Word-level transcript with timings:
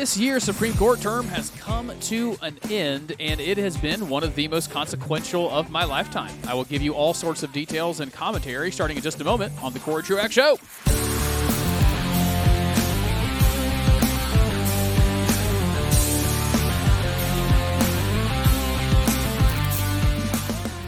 This 0.00 0.16
year's 0.16 0.44
Supreme 0.44 0.72
Court 0.72 0.98
term 1.02 1.28
has 1.28 1.50
come 1.58 1.92
to 2.04 2.34
an 2.40 2.58
end, 2.70 3.12
and 3.20 3.38
it 3.38 3.58
has 3.58 3.76
been 3.76 4.08
one 4.08 4.24
of 4.24 4.34
the 4.34 4.48
most 4.48 4.70
consequential 4.70 5.50
of 5.50 5.70
my 5.70 5.84
lifetime. 5.84 6.34
I 6.48 6.54
will 6.54 6.64
give 6.64 6.80
you 6.80 6.94
all 6.94 7.12
sorts 7.12 7.42
of 7.42 7.52
details 7.52 8.00
and 8.00 8.10
commentary 8.10 8.72
starting 8.72 8.96
in 8.96 9.02
just 9.02 9.20
a 9.20 9.24
moment 9.24 9.52
on 9.62 9.74
the 9.74 9.78
Corey 9.78 10.02
Truax 10.02 10.32
Show. 10.32 10.56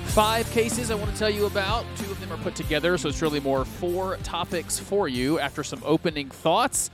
Five 0.08 0.50
cases 0.52 0.90
I 0.90 0.94
want 0.94 1.12
to 1.12 1.18
tell 1.18 1.28
you 1.28 1.44
about. 1.44 1.84
Two 1.98 2.10
of 2.10 2.18
them 2.18 2.32
are 2.32 2.38
put 2.38 2.54
together, 2.54 2.96
so 2.96 3.10
it's 3.10 3.20
really 3.20 3.40
more 3.40 3.66
four 3.66 4.16
topics 4.22 4.78
for 4.78 5.06
you 5.06 5.38
after 5.38 5.62
some 5.62 5.82
opening 5.84 6.30
thoughts 6.30 6.88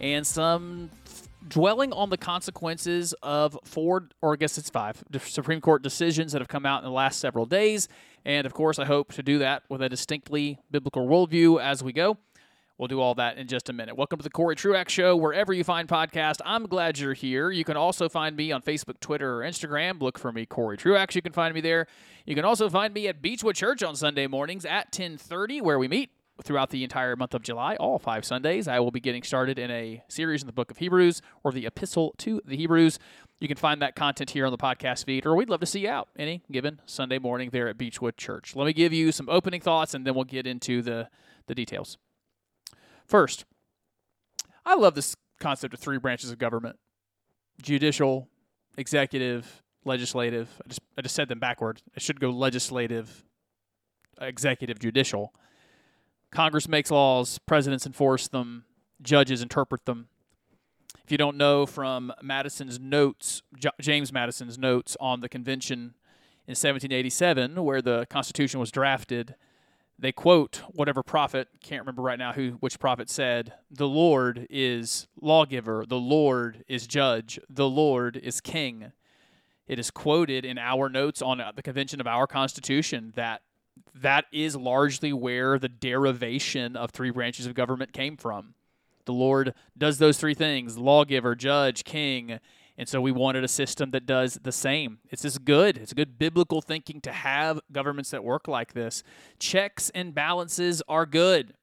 and 0.00 0.24
some 0.24 0.90
dwelling 1.54 1.92
on 1.92 2.10
the 2.10 2.18
consequences 2.18 3.14
of 3.22 3.56
four, 3.62 4.08
or 4.20 4.32
I 4.32 4.36
guess 4.36 4.58
it's 4.58 4.70
five, 4.70 5.04
Supreme 5.20 5.60
Court 5.60 5.84
decisions 5.84 6.32
that 6.32 6.40
have 6.40 6.48
come 6.48 6.66
out 6.66 6.82
in 6.82 6.84
the 6.84 6.92
last 6.92 7.20
several 7.20 7.46
days. 7.46 7.86
And 8.24 8.44
of 8.44 8.52
course, 8.52 8.80
I 8.80 8.84
hope 8.84 9.12
to 9.12 9.22
do 9.22 9.38
that 9.38 9.62
with 9.68 9.80
a 9.80 9.88
distinctly 9.88 10.58
biblical 10.72 11.06
worldview 11.06 11.62
as 11.62 11.80
we 11.80 11.92
go. 11.92 12.18
We'll 12.76 12.88
do 12.88 13.00
all 13.00 13.14
that 13.14 13.38
in 13.38 13.46
just 13.46 13.68
a 13.68 13.72
minute. 13.72 13.96
Welcome 13.96 14.18
to 14.18 14.24
the 14.24 14.30
Corey 14.30 14.56
Truax 14.56 14.92
Show, 14.92 15.14
wherever 15.14 15.52
you 15.52 15.62
find 15.62 15.88
podcasts. 15.88 16.40
I'm 16.44 16.66
glad 16.66 16.98
you're 16.98 17.12
here. 17.12 17.52
You 17.52 17.62
can 17.62 17.76
also 17.76 18.08
find 18.08 18.34
me 18.34 18.50
on 18.50 18.60
Facebook, 18.60 18.98
Twitter, 18.98 19.40
or 19.40 19.48
Instagram. 19.48 20.02
Look 20.02 20.18
for 20.18 20.32
me, 20.32 20.46
Corey 20.46 20.76
Truax. 20.76 21.14
You 21.14 21.22
can 21.22 21.32
find 21.32 21.54
me 21.54 21.60
there. 21.60 21.86
You 22.26 22.34
can 22.34 22.44
also 22.44 22.68
find 22.68 22.92
me 22.92 23.06
at 23.06 23.22
Beechwood 23.22 23.54
Church 23.54 23.84
on 23.84 23.94
Sunday 23.94 24.26
mornings 24.26 24.64
at 24.64 24.90
10:30, 24.90 25.60
where 25.60 25.78
we 25.78 25.86
meet 25.86 26.10
throughout 26.42 26.70
the 26.70 26.82
entire 26.82 27.16
month 27.16 27.34
of 27.34 27.42
July, 27.42 27.76
all 27.76 27.98
five 27.98 28.24
Sundays. 28.24 28.66
I 28.66 28.80
will 28.80 28.90
be 28.90 29.00
getting 29.00 29.22
started 29.22 29.58
in 29.58 29.70
a 29.70 30.02
series 30.08 30.42
in 30.42 30.46
the 30.46 30.52
book 30.52 30.70
of 30.70 30.78
Hebrews 30.78 31.22
or 31.42 31.52
the 31.52 31.66
Epistle 31.66 32.14
to 32.18 32.40
the 32.44 32.56
Hebrews. 32.56 32.98
You 33.40 33.48
can 33.48 33.56
find 33.56 33.80
that 33.82 33.94
content 33.94 34.30
here 34.30 34.46
on 34.46 34.52
the 34.52 34.58
podcast 34.58 35.04
feed, 35.04 35.26
or 35.26 35.36
we'd 35.36 35.50
love 35.50 35.60
to 35.60 35.66
see 35.66 35.80
you 35.80 35.90
out 35.90 36.08
any 36.16 36.42
given 36.50 36.80
Sunday 36.86 37.18
morning 37.18 37.50
there 37.52 37.68
at 37.68 37.78
Beechwood 37.78 38.16
Church. 38.16 38.56
Let 38.56 38.66
me 38.66 38.72
give 38.72 38.92
you 38.92 39.12
some 39.12 39.28
opening 39.28 39.60
thoughts, 39.60 39.94
and 39.94 40.06
then 40.06 40.14
we'll 40.14 40.24
get 40.24 40.46
into 40.46 40.82
the 40.82 41.08
the 41.46 41.54
details. 41.54 41.98
First, 43.06 43.44
I 44.64 44.74
love 44.74 44.94
this 44.94 45.14
concept 45.40 45.74
of 45.74 45.80
three 45.80 45.98
branches 45.98 46.30
of 46.30 46.38
government 46.38 46.76
judicial, 47.62 48.28
executive, 48.76 49.62
legislative. 49.84 50.48
I 50.64 50.68
just, 50.68 50.80
I 50.98 51.02
just 51.02 51.14
said 51.14 51.28
them 51.28 51.38
backwards. 51.38 51.82
It 51.94 52.02
should 52.02 52.20
go 52.20 52.30
legislative, 52.30 53.24
executive, 54.20 54.78
judicial. 54.78 55.34
Congress 56.34 56.66
makes 56.66 56.90
laws, 56.90 57.38
presidents 57.38 57.86
enforce 57.86 58.26
them, 58.26 58.64
judges 59.00 59.40
interpret 59.40 59.84
them. 59.84 60.08
If 61.04 61.12
you 61.12 61.16
don't 61.16 61.36
know 61.36 61.64
from 61.64 62.12
Madison's 62.20 62.80
notes, 62.80 63.42
J- 63.56 63.70
James 63.80 64.12
Madison's 64.12 64.58
notes 64.58 64.96
on 64.98 65.20
the 65.20 65.28
convention 65.28 65.94
in 66.48 66.56
1787, 66.56 67.62
where 67.62 67.80
the 67.80 68.06
Constitution 68.10 68.58
was 68.58 68.72
drafted, 68.72 69.36
they 69.96 70.10
quote 70.10 70.62
whatever 70.72 71.04
prophet 71.04 71.46
can't 71.62 71.82
remember 71.82 72.02
right 72.02 72.18
now 72.18 72.32
who 72.32 72.56
which 72.58 72.80
prophet 72.80 73.08
said 73.08 73.52
the 73.70 73.86
lord 73.86 74.44
is 74.50 75.06
lawgiver 75.20 75.84
the 75.88 75.96
lord 75.96 76.64
is 76.66 76.88
judge 76.88 77.38
the 77.48 77.68
lord 77.68 78.16
is 78.16 78.40
king 78.40 78.90
it 79.68 79.78
is 79.78 79.92
quoted 79.92 80.44
in 80.44 80.58
our 80.58 80.88
notes 80.88 81.22
on 81.22 81.40
uh, 81.40 81.52
the 81.54 81.62
convention 81.62 82.00
of 82.00 82.08
our 82.08 82.26
constitution 82.26 83.12
that 83.14 83.42
that 83.94 84.24
is 84.32 84.56
largely 84.56 85.12
where 85.12 85.58
the 85.58 85.68
derivation 85.68 86.76
of 86.76 86.90
three 86.90 87.10
branches 87.10 87.46
of 87.46 87.54
government 87.54 87.92
came 87.92 88.16
from 88.16 88.54
the 89.04 89.12
lord 89.12 89.54
does 89.76 89.98
those 89.98 90.18
three 90.18 90.34
things 90.34 90.76
lawgiver 90.78 91.34
judge 91.34 91.84
king 91.84 92.40
and 92.76 92.88
so 92.88 93.00
we 93.00 93.12
wanted 93.12 93.44
a 93.44 93.48
system 93.48 93.92
that 93.92 94.04
does 94.04 94.38
the 94.42 94.50
same. 94.50 94.98
It's 95.10 95.22
just 95.22 95.44
good. 95.44 95.78
It's 95.78 95.92
good 95.92 96.18
biblical 96.18 96.60
thinking 96.60 97.00
to 97.02 97.12
have 97.12 97.60
governments 97.70 98.10
that 98.10 98.24
work 98.24 98.48
like 98.48 98.72
this. 98.72 99.04
Checks 99.38 99.90
and 99.90 100.14
balances 100.14 100.82
are 100.88 101.06
good. 101.06 101.54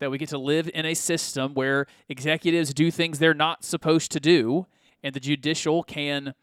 That 0.00 0.10
we 0.10 0.18
get 0.18 0.28
to 0.30 0.38
live 0.38 0.68
in 0.74 0.84
a 0.84 0.94
system 0.94 1.54
where 1.54 1.86
executives 2.08 2.74
do 2.74 2.90
things 2.90 3.18
they're 3.18 3.32
not 3.32 3.64
supposed 3.64 4.12
to 4.12 4.20
do, 4.20 4.66
and 5.02 5.14
the 5.14 5.20
judicial 5.20 5.82
can 5.82 6.34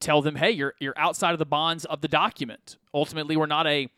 tell 0.00 0.20
them, 0.20 0.36
"Hey, 0.36 0.50
you're 0.50 0.74
you're 0.78 0.98
outside 0.98 1.32
of 1.32 1.38
the 1.38 1.46
bonds 1.46 1.84
of 1.86 2.02
the 2.02 2.08
document." 2.08 2.76
Ultimately, 2.92 3.36
we're 3.36 3.46
not 3.46 3.66
a 3.66 3.88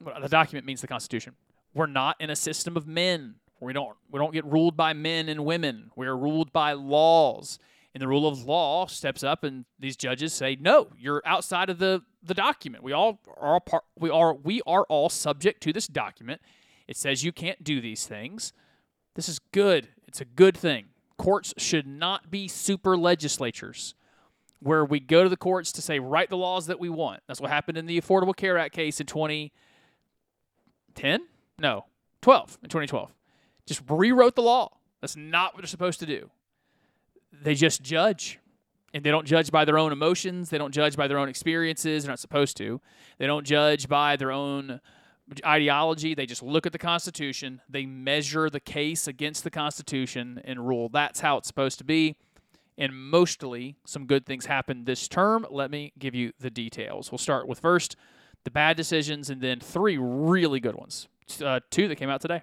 the 0.00 0.28
document 0.28 0.66
means 0.66 0.80
the 0.80 0.86
Constitution. 0.86 1.34
We're 1.74 1.86
not 1.86 2.16
in 2.20 2.30
a 2.30 2.36
system 2.36 2.76
of 2.76 2.86
men. 2.86 3.36
We 3.60 3.72
don't 3.72 3.96
we 4.10 4.18
don't 4.18 4.32
get 4.32 4.44
ruled 4.44 4.76
by 4.76 4.92
men 4.92 5.28
and 5.28 5.44
women. 5.44 5.90
We're 5.94 6.16
ruled 6.16 6.52
by 6.52 6.72
laws. 6.72 7.58
And 7.92 8.00
the 8.00 8.08
rule 8.08 8.26
of 8.28 8.44
law 8.44 8.86
steps 8.86 9.24
up 9.24 9.42
and 9.42 9.64
these 9.78 9.96
judges 9.96 10.32
say 10.32 10.56
no 10.60 10.90
you're 10.96 11.22
outside 11.26 11.68
of 11.68 11.78
the 11.78 12.02
the 12.22 12.34
document. 12.34 12.82
We 12.82 12.92
all 12.92 13.20
are 13.36 13.60
part 13.60 13.84
we 13.98 14.10
are 14.10 14.34
we 14.34 14.62
are 14.66 14.84
all 14.88 15.08
subject 15.08 15.62
to 15.64 15.72
this 15.72 15.86
document. 15.86 16.40
It 16.88 16.96
says 16.96 17.22
you 17.22 17.32
can't 17.32 17.62
do 17.62 17.80
these 17.80 18.06
things. 18.06 18.52
This 19.14 19.28
is 19.28 19.38
good. 19.38 19.88
It's 20.06 20.20
a 20.20 20.24
good 20.24 20.56
thing. 20.56 20.86
Courts 21.18 21.52
should 21.58 21.86
not 21.86 22.30
be 22.30 22.48
super 22.48 22.96
legislatures 22.96 23.94
where 24.60 24.84
we 24.84 25.00
go 25.00 25.22
to 25.22 25.28
the 25.28 25.36
courts 25.36 25.72
to 25.72 25.82
say 25.82 25.98
write 25.98 26.30
the 26.30 26.36
laws 26.36 26.66
that 26.66 26.78
we 26.78 26.88
want. 26.88 27.22
That's 27.26 27.40
what 27.40 27.50
happened 27.50 27.76
in 27.76 27.86
the 27.86 28.00
affordable 28.00 28.36
care 28.36 28.56
act 28.56 28.74
case 28.74 29.00
in 29.00 29.06
2010 31.00 31.26
no 31.58 31.84
12 32.22 32.58
in 32.62 32.68
2012 32.68 33.12
just 33.66 33.82
rewrote 33.88 34.34
the 34.34 34.42
law 34.42 34.76
that's 35.00 35.16
not 35.16 35.54
what 35.54 35.62
they're 35.62 35.68
supposed 35.68 36.00
to 36.00 36.06
do 36.06 36.30
they 37.32 37.54
just 37.54 37.82
judge. 37.82 38.38
And 38.92 39.04
they 39.04 39.10
don't 39.10 39.26
judge 39.26 39.52
by 39.52 39.64
their 39.64 39.78
own 39.78 39.92
emotions. 39.92 40.50
They 40.50 40.58
don't 40.58 40.74
judge 40.74 40.96
by 40.96 41.06
their 41.06 41.18
own 41.18 41.28
experiences. 41.28 42.02
They're 42.02 42.10
not 42.10 42.18
supposed 42.18 42.56
to. 42.56 42.80
They 43.18 43.26
don't 43.26 43.46
judge 43.46 43.88
by 43.88 44.16
their 44.16 44.32
own 44.32 44.80
ideology. 45.46 46.14
They 46.14 46.26
just 46.26 46.42
look 46.42 46.66
at 46.66 46.72
the 46.72 46.78
Constitution. 46.78 47.60
They 47.68 47.86
measure 47.86 48.50
the 48.50 48.58
case 48.58 49.06
against 49.06 49.44
the 49.44 49.50
Constitution 49.50 50.40
and 50.44 50.66
rule. 50.66 50.88
That's 50.88 51.20
how 51.20 51.36
it's 51.36 51.46
supposed 51.46 51.78
to 51.78 51.84
be. 51.84 52.16
And 52.76 52.92
mostly, 53.10 53.76
some 53.84 54.06
good 54.06 54.26
things 54.26 54.46
happened 54.46 54.86
this 54.86 55.06
term. 55.06 55.46
Let 55.50 55.70
me 55.70 55.92
give 55.98 56.14
you 56.14 56.32
the 56.40 56.50
details. 56.50 57.12
We'll 57.12 57.18
start 57.18 57.46
with 57.46 57.60
first 57.60 57.94
the 58.44 58.50
bad 58.50 58.76
decisions 58.76 59.30
and 59.30 59.40
then 59.40 59.60
three 59.60 59.98
really 59.98 60.60
good 60.60 60.74
ones. 60.74 61.08
Uh, 61.44 61.60
two 61.70 61.88
that 61.88 61.96
came 61.96 62.10
out 62.10 62.20
today. 62.20 62.42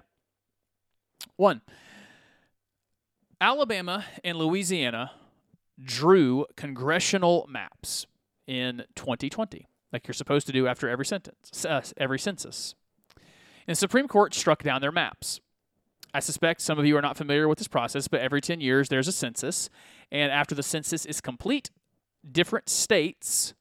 One, 1.36 1.60
Alabama 3.40 4.04
and 4.24 4.38
Louisiana 4.38 5.12
drew 5.82 6.46
congressional 6.56 7.46
maps 7.48 8.06
in 8.46 8.84
2020, 8.96 9.68
like 9.92 10.08
you're 10.08 10.14
supposed 10.14 10.46
to 10.46 10.52
do 10.52 10.66
after 10.66 10.88
every 10.88 11.06
sentence, 11.06 11.64
uh, 11.64 11.82
every 11.96 12.18
census. 12.18 12.74
And 13.16 13.74
the 13.74 13.76
Supreme 13.76 14.08
Court 14.08 14.34
struck 14.34 14.62
down 14.62 14.80
their 14.80 14.90
maps. 14.90 15.40
I 16.14 16.20
suspect 16.20 16.62
some 16.62 16.78
of 16.78 16.86
you 16.86 16.96
are 16.96 17.02
not 17.02 17.16
familiar 17.16 17.46
with 17.46 17.58
this 17.58 17.68
process, 17.68 18.08
but 18.08 18.20
every 18.20 18.40
10 18.40 18.60
years 18.60 18.88
there's 18.88 19.08
a 19.08 19.12
census, 19.12 19.68
and 20.10 20.32
after 20.32 20.54
the 20.54 20.62
census 20.62 21.04
is 21.04 21.20
complete, 21.20 21.70
different 22.30 22.68
states 22.68 23.54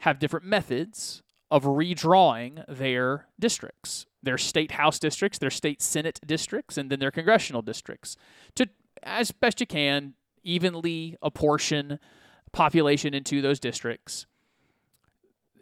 have 0.00 0.18
different 0.18 0.44
methods 0.44 1.22
of 1.50 1.64
redrawing 1.64 2.64
their 2.68 3.26
districts 3.38 4.06
their 4.22 4.38
state 4.38 4.72
house 4.72 4.98
districts, 4.98 5.38
their 5.38 5.50
state 5.50 5.80
senate 5.80 6.20
districts, 6.26 6.76
and 6.76 6.90
then 6.90 6.98
their 6.98 7.10
congressional 7.10 7.62
districts 7.62 8.16
to 8.54 8.68
as 9.02 9.30
best 9.30 9.60
you 9.60 9.66
can, 9.66 10.14
evenly 10.42 11.16
apportion 11.22 11.98
population 12.52 13.14
into 13.14 13.40
those 13.40 13.60
districts. 13.60 14.26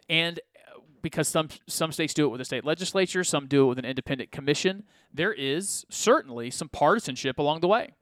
And 0.09 0.39
uh, 0.39 0.79
because 1.01 1.27
some 1.27 1.49
some 1.67 1.91
states 1.91 2.13
do 2.13 2.25
it 2.25 2.29
with 2.29 2.41
a 2.41 2.45
state 2.45 2.65
legislature, 2.65 3.23
some 3.23 3.47
do 3.47 3.65
it 3.65 3.67
with 3.67 3.79
an 3.79 3.85
independent 3.85 4.31
commission, 4.31 4.83
there 5.13 5.33
is 5.33 5.85
certainly 5.89 6.49
some 6.49 6.69
partisanship 6.69 7.37
along 7.37 7.61
the 7.61 7.67
way. 7.67 7.93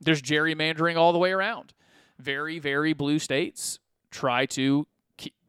There's 0.00 0.22
gerrymandering 0.22 0.96
all 0.96 1.12
the 1.12 1.18
way 1.18 1.30
around. 1.30 1.74
Very, 2.18 2.58
very 2.58 2.92
blue 2.92 3.18
states 3.18 3.78
try 4.10 4.46
to 4.46 4.86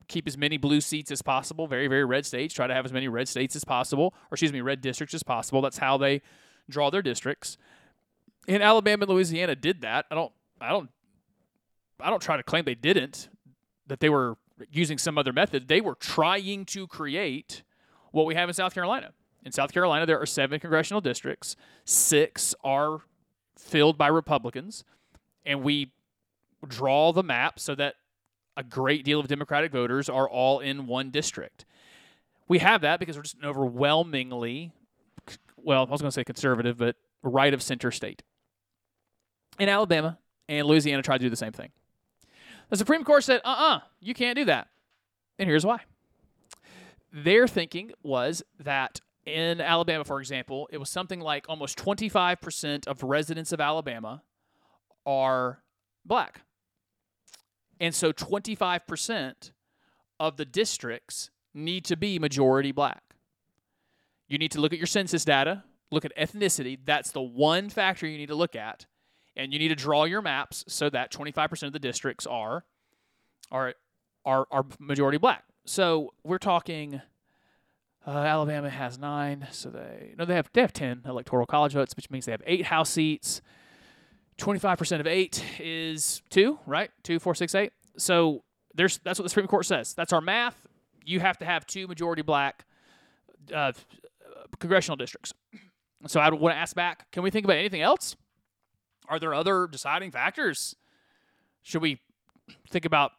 keep, 0.08 0.28
as 0.28 0.38
many 0.38 0.58
blue 0.58 0.82
seats 0.82 1.12
as 1.12 1.22
possible. 1.22 1.68
Very, 1.68 1.88
very 1.88 2.06
red 2.06 2.26
states 2.26 2.54
try 2.54 2.68
to 2.68 2.74
have 2.74 2.86
as 2.86 2.94
many 2.94 3.08
red 3.08 3.28
states 3.28 3.56
as 3.56 3.64
possible, 3.64 4.14
or 4.32 4.36
excuse 4.36 4.54
me, 4.54 4.62
red 4.62 4.82
districts 4.82 5.14
as 5.14 5.24
possible. 5.24 5.62
That's 5.62 5.78
how 5.78 5.98
they 5.98 6.22
draw 6.70 6.90
their 6.90 7.02
districts 7.02 7.58
and 8.48 8.62
Alabama 8.62 9.04
and 9.04 9.12
Louisiana 9.12 9.56
did 9.56 9.82
that. 9.82 10.06
I 10.12 10.16
don't 10.16 10.32
I 10.60 10.70
don't 10.70 10.90
I 12.00 12.10
don't 12.10 12.22
try 12.22 12.38
to 12.38 12.44
claim 12.44 12.66
they 12.66 12.76
didn't 12.76 13.30
that 13.88 14.00
they 14.00 14.10
were 14.10 14.38
using 14.72 14.98
some 14.98 15.18
other 15.18 15.34
method. 15.34 15.68
They 15.68 15.82
were 15.82 15.96
trying 15.96 16.66
to 16.66 16.88
create 16.88 17.64
what 18.12 18.26
we 18.26 18.36
have 18.36 18.50
in 18.50 18.54
South 18.54 18.74
Carolina. 18.74 19.12
In 19.46 19.52
South 19.52 19.74
Carolina 19.74 20.06
there 20.06 20.20
are 20.20 20.26
7 20.26 20.60
congressional 20.60 21.02
districts. 21.02 21.56
6 21.86 22.56
are 22.64 23.02
filled 23.58 23.98
by 23.98 24.08
Republicans 24.08 24.84
and 25.46 25.64
we 25.64 25.92
draw 26.68 27.12
the 27.12 27.24
map 27.24 27.60
so 27.60 27.76
that 27.76 27.96
a 28.56 28.64
great 28.64 29.04
deal 29.04 29.20
of 29.20 29.28
Democratic 29.28 29.72
voters 29.72 30.10
are 30.10 30.30
all 30.30 30.60
in 30.60 30.88
one 30.88 31.10
district. 31.10 31.66
We 32.48 32.60
have 32.60 32.82
that 32.82 33.00
because 33.00 33.16
we're 33.16 33.24
just 33.24 33.38
an 33.38 33.46
overwhelmingly 33.46 34.72
well, 35.64 35.86
I 35.88 35.92
was 35.92 36.02
going 36.02 36.10
to 36.10 36.14
say 36.14 36.24
conservative, 36.24 36.78
but 36.78 36.96
right 37.22 37.54
of 37.54 37.62
center 37.62 37.92
state 37.92 38.22
in 39.60 39.70
Alabama 39.70 40.20
And 40.50 40.68
Louisiana 40.68 41.02
tried 41.02 41.20
to 41.20 41.26
do 41.26 41.30
the 41.30 41.36
same 41.36 41.54
thing. 41.54 41.72
The 42.70 42.78
Supreme 42.78 43.04
Court 43.04 43.24
said, 43.24 43.42
uh 43.46 43.56
uh 43.58 43.80
you 44.00 44.14
can't 44.14 44.36
do 44.36 44.46
that. 44.46 44.68
And 45.40 45.48
here's 45.48 45.66
why. 45.66 45.80
Their 47.12 47.48
thinking 47.48 47.92
was 48.02 48.44
that 48.60 49.00
in 49.26 49.62
Alabama, 49.62 50.04
for 50.04 50.20
example, 50.20 50.68
it 50.72 50.80
was 50.80 50.90
something 50.90 51.22
like 51.22 51.46
almost 51.48 51.78
25% 51.78 52.88
of 52.88 53.04
residents 53.04 53.52
of 53.52 53.62
Alabama 53.62 54.22
are 55.06 55.62
black. 56.04 56.42
And 57.84 57.94
so 57.94 58.14
25% 58.14 59.52
of 60.18 60.38
the 60.38 60.46
districts 60.46 61.32
need 61.54 61.84
to 61.84 61.98
be 61.98 62.18
majority 62.18 62.72
black. 62.72 63.04
You 64.30 64.38
need 64.38 64.52
to 64.52 64.62
look 64.62 64.72
at 64.72 64.80
your 64.80 64.88
census 64.88 65.26
data, 65.26 65.66
look 65.92 66.06
at 66.06 66.16
ethnicity. 66.16 66.80
That's 66.86 67.12
the 67.12 67.22
one 67.22 67.70
factor 67.70 68.08
you 68.08 68.18
need 68.18 68.30
to 68.30 68.36
look 68.36 68.56
at. 68.56 68.86
And 69.36 69.52
you 69.52 69.60
need 69.60 69.68
to 69.68 69.76
draw 69.76 70.06
your 70.06 70.22
maps 70.22 70.64
so 70.66 70.90
that 70.92 71.12
25% 71.12 71.64
of 71.64 71.74
the 71.74 71.80
districts 71.80 72.26
are 72.26 72.64
are 73.52 73.74
are, 74.24 74.48
are 74.50 74.66
majority 74.80 75.18
black. 75.18 75.44
So 75.66 76.14
we're 76.24 76.38
talking 76.38 77.02
uh, 78.08 78.12
Alabama 78.12 78.70
has 78.70 78.98
nine, 78.98 79.48
so 79.52 79.70
they 79.70 80.14
no 80.18 80.24
they 80.24 80.36
have 80.36 80.50
they 80.54 80.62
have 80.62 80.72
ten 80.72 81.02
electoral 81.06 81.46
college 81.46 81.74
votes, 81.74 81.98
which 81.98 82.10
means 82.10 82.28
they 82.28 82.32
have 82.32 82.44
eight 82.46 82.68
House 82.68 82.92
seats. 82.92 83.42
Twenty 84.38 84.60
five 84.60 84.78
percent 84.78 85.00
of 85.00 85.08
eight 85.08 85.44
is 85.60 86.22
two, 86.30 86.60
right? 86.66 86.90
Two, 87.04 87.20
four, 87.20 87.36
six, 87.36 87.54
eight. 87.56 87.72
So 87.98 88.44
there's 88.74 89.00
that's 89.04 89.20
what 89.20 89.24
the 89.24 89.30
Supreme 89.30 89.48
Court 89.48 89.66
says. 89.66 89.94
That's 89.94 90.14
our 90.14 90.22
math. 90.22 90.68
You 91.06 91.20
have 91.20 91.38
to 91.40 91.46
have 91.46 91.66
two 91.68 91.88
majority 91.88 92.22
black 92.22 92.66
uh, 93.54 93.74
congressional 94.60 94.96
districts. 94.96 95.34
So 96.08 96.20
I 96.20 96.30
want 96.30 96.54
to 96.56 96.60
ask 96.60 96.76
back: 96.76 97.12
Can 97.12 97.24
we 97.24 97.30
think 97.30 97.46
about 97.46 97.58
anything 97.58 97.82
else? 97.82 98.16
Are 99.08 99.20
there 99.20 99.34
other 99.34 99.68
deciding 99.68 100.12
factors? 100.12 100.76
Should 101.62 101.82
we 101.82 102.00
think 102.70 102.86
about 102.86 103.12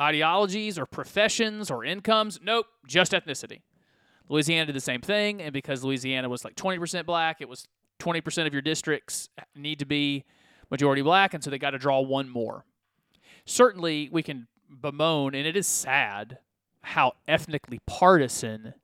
ideologies 0.00 0.78
or 0.78 0.86
professions 0.86 1.70
or 1.70 1.84
incomes? 1.84 2.40
Nope, 2.42 2.66
just 2.86 3.12
ethnicity. 3.12 3.62
Louisiana 4.28 4.66
did 4.66 4.74
the 4.74 4.80
same 4.80 5.00
thing, 5.00 5.42
and 5.42 5.52
because 5.52 5.84
Louisiana 5.84 6.28
was 6.28 6.44
like 6.44 6.54
20% 6.54 7.04
black, 7.06 7.40
it 7.40 7.48
was 7.48 7.66
20% 8.00 8.46
of 8.46 8.52
your 8.52 8.62
districts 8.62 9.28
need 9.54 9.78
to 9.78 9.84
be 9.84 10.24
majority 10.72 11.02
black, 11.02 11.34
and 11.34 11.44
so 11.44 11.50
they 11.50 11.58
got 11.58 11.70
to 11.70 11.78
draw 11.78 12.00
one 12.00 12.28
more. 12.28 12.64
Certainly, 13.44 14.08
we 14.10 14.22
can 14.22 14.48
bemoan, 14.68 15.34
and 15.34 15.46
it 15.46 15.56
is 15.56 15.66
sad 15.66 16.38
how 16.80 17.12
ethnically 17.28 17.78
partisan 17.86 18.74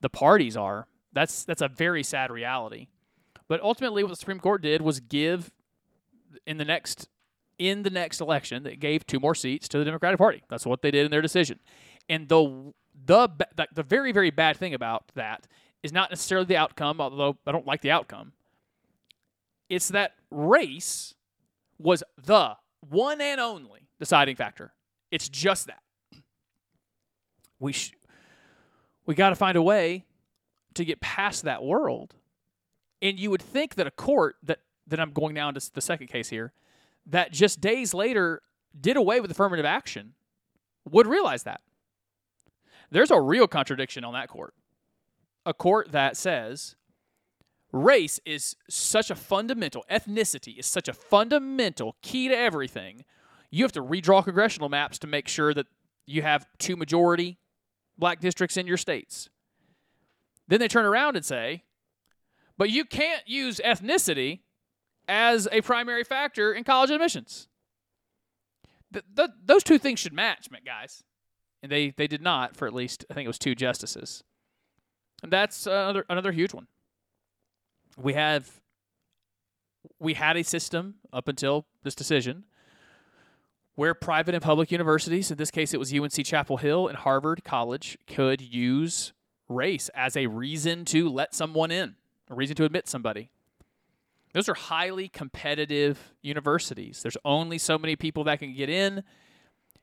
the 0.00 0.08
parties 0.08 0.56
are. 0.56 0.88
That's 1.12 1.44
that's 1.44 1.62
a 1.62 1.68
very 1.68 2.02
sad 2.02 2.32
reality. 2.32 2.88
But 3.46 3.60
ultimately, 3.60 4.02
what 4.02 4.08
the 4.08 4.16
Supreme 4.16 4.40
Court 4.40 4.62
did 4.62 4.82
was 4.82 4.98
give 4.98 5.52
in 6.46 6.56
the 6.56 6.64
next 6.64 7.08
in 7.58 7.82
the 7.82 7.90
next 7.90 8.20
election 8.20 8.64
that 8.64 8.80
gave 8.80 9.06
two 9.06 9.20
more 9.20 9.34
seats 9.34 9.68
to 9.68 9.78
the 9.78 9.84
Democratic 9.84 10.18
Party. 10.18 10.42
That's 10.48 10.66
what 10.66 10.82
they 10.82 10.90
did 10.90 11.04
in 11.04 11.10
their 11.10 11.22
decision. 11.22 11.60
And 12.08 12.28
the 12.28 12.72
the 13.06 13.28
the, 13.54 13.68
the 13.74 13.82
very 13.82 14.10
very 14.10 14.30
bad 14.30 14.56
thing 14.56 14.72
about 14.72 15.04
that 15.14 15.46
is 15.82 15.92
not 15.92 16.10
necessarily 16.10 16.46
the 16.46 16.56
outcome, 16.56 17.00
although 17.00 17.36
I 17.46 17.52
don't 17.52 17.66
like 17.66 17.82
the 17.82 17.90
outcome. 17.90 18.32
It's 19.68 19.88
that 19.88 20.14
race 20.30 21.14
was 21.78 22.02
the 22.22 22.56
one 22.88 23.20
and 23.20 23.40
only 23.40 23.88
deciding 23.98 24.36
factor. 24.36 24.72
It's 25.10 25.28
just 25.28 25.66
that. 25.66 25.82
We 27.58 27.72
sh- 27.72 27.92
we 29.06 29.14
got 29.14 29.30
to 29.30 29.36
find 29.36 29.56
a 29.56 29.62
way 29.62 30.04
to 30.74 30.84
get 30.84 31.00
past 31.00 31.44
that 31.44 31.62
world. 31.62 32.14
And 33.00 33.18
you 33.18 33.30
would 33.30 33.42
think 33.42 33.76
that 33.76 33.86
a 33.86 33.90
court 33.90 34.36
that 34.42 34.60
that 34.86 35.00
I'm 35.00 35.12
going 35.12 35.34
now 35.34 35.48
into 35.48 35.70
the 35.72 35.80
second 35.80 36.08
case 36.08 36.28
here 36.28 36.52
that 37.06 37.32
just 37.32 37.60
days 37.60 37.94
later 37.94 38.42
did 38.78 38.96
away 38.96 39.20
with 39.20 39.30
affirmative 39.30 39.64
action 39.64 40.14
would 40.90 41.06
realize 41.06 41.44
that. 41.44 41.60
There's 42.90 43.10
a 43.10 43.20
real 43.20 43.46
contradiction 43.46 44.04
on 44.04 44.12
that 44.14 44.28
court. 44.28 44.54
A 45.46 45.54
court 45.54 45.92
that 45.92 46.16
says 46.16 46.76
race 47.74 48.20
is 48.24 48.54
such 48.70 49.10
a 49.10 49.14
fundamental, 49.16 49.84
ethnicity 49.90 50.58
is 50.58 50.66
such 50.66 50.88
a 50.88 50.92
fundamental 50.92 51.96
key 52.02 52.28
to 52.28 52.36
everything. 52.36 53.04
You 53.50 53.64
have 53.64 53.72
to 53.72 53.82
redraw 53.82 54.22
congressional 54.24 54.68
maps 54.68 54.98
to 55.00 55.06
make 55.06 55.26
sure 55.26 55.52
that 55.52 55.66
you 56.06 56.22
have 56.22 56.46
two 56.58 56.76
majority 56.76 57.38
black 57.98 58.20
districts 58.20 58.56
in 58.56 58.66
your 58.66 58.76
states. 58.76 59.28
Then 60.46 60.60
they 60.60 60.68
turn 60.68 60.84
around 60.84 61.16
and 61.16 61.24
say, 61.24 61.64
but 62.56 62.70
you 62.70 62.84
can't 62.84 63.26
use 63.26 63.60
ethnicity 63.64 64.40
as 65.08 65.48
a 65.50 65.60
primary 65.60 66.04
factor 66.04 66.52
in 66.52 66.64
college 66.64 66.90
admissions. 66.90 67.48
Those 69.44 69.64
two 69.64 69.78
things 69.78 69.98
should 69.98 70.12
match, 70.12 70.48
guys. 70.64 71.02
And 71.62 71.72
they, 71.72 71.90
they 71.90 72.06
did 72.06 72.22
not 72.22 72.56
for 72.56 72.68
at 72.68 72.74
least, 72.74 73.04
I 73.10 73.14
think 73.14 73.24
it 73.24 73.28
was 73.28 73.38
two 73.38 73.54
justices. 73.54 74.22
And 75.22 75.32
that's 75.32 75.66
another, 75.66 76.04
another 76.08 76.30
huge 76.30 76.54
one. 76.54 76.68
We 77.96 78.14
have 78.14 78.60
we 79.98 80.14
had 80.14 80.36
a 80.36 80.42
system 80.42 80.96
up 81.12 81.28
until 81.28 81.66
this 81.82 81.94
decision 81.94 82.44
where 83.74 83.94
private 83.94 84.34
and 84.34 84.42
public 84.42 84.70
universities, 84.70 85.30
in 85.30 85.36
this 85.36 85.50
case 85.50 85.74
it 85.74 85.80
was 85.80 85.92
UNC 85.92 86.24
Chapel 86.24 86.56
Hill 86.58 86.88
and 86.88 86.96
Harvard 86.96 87.44
College, 87.44 87.98
could 88.06 88.40
use 88.40 89.12
race 89.48 89.90
as 89.94 90.16
a 90.16 90.26
reason 90.26 90.84
to 90.86 91.08
let 91.08 91.34
someone 91.34 91.70
in, 91.70 91.96
a 92.30 92.34
reason 92.34 92.56
to 92.56 92.64
admit 92.64 92.88
somebody. 92.88 93.30
Those 94.32 94.48
are 94.48 94.54
highly 94.54 95.08
competitive 95.08 96.12
universities. 96.22 97.02
There's 97.02 97.16
only 97.24 97.58
so 97.58 97.78
many 97.78 97.94
people 97.94 98.24
that 98.24 98.40
can 98.40 98.52
get 98.52 98.68
in. 98.68 99.04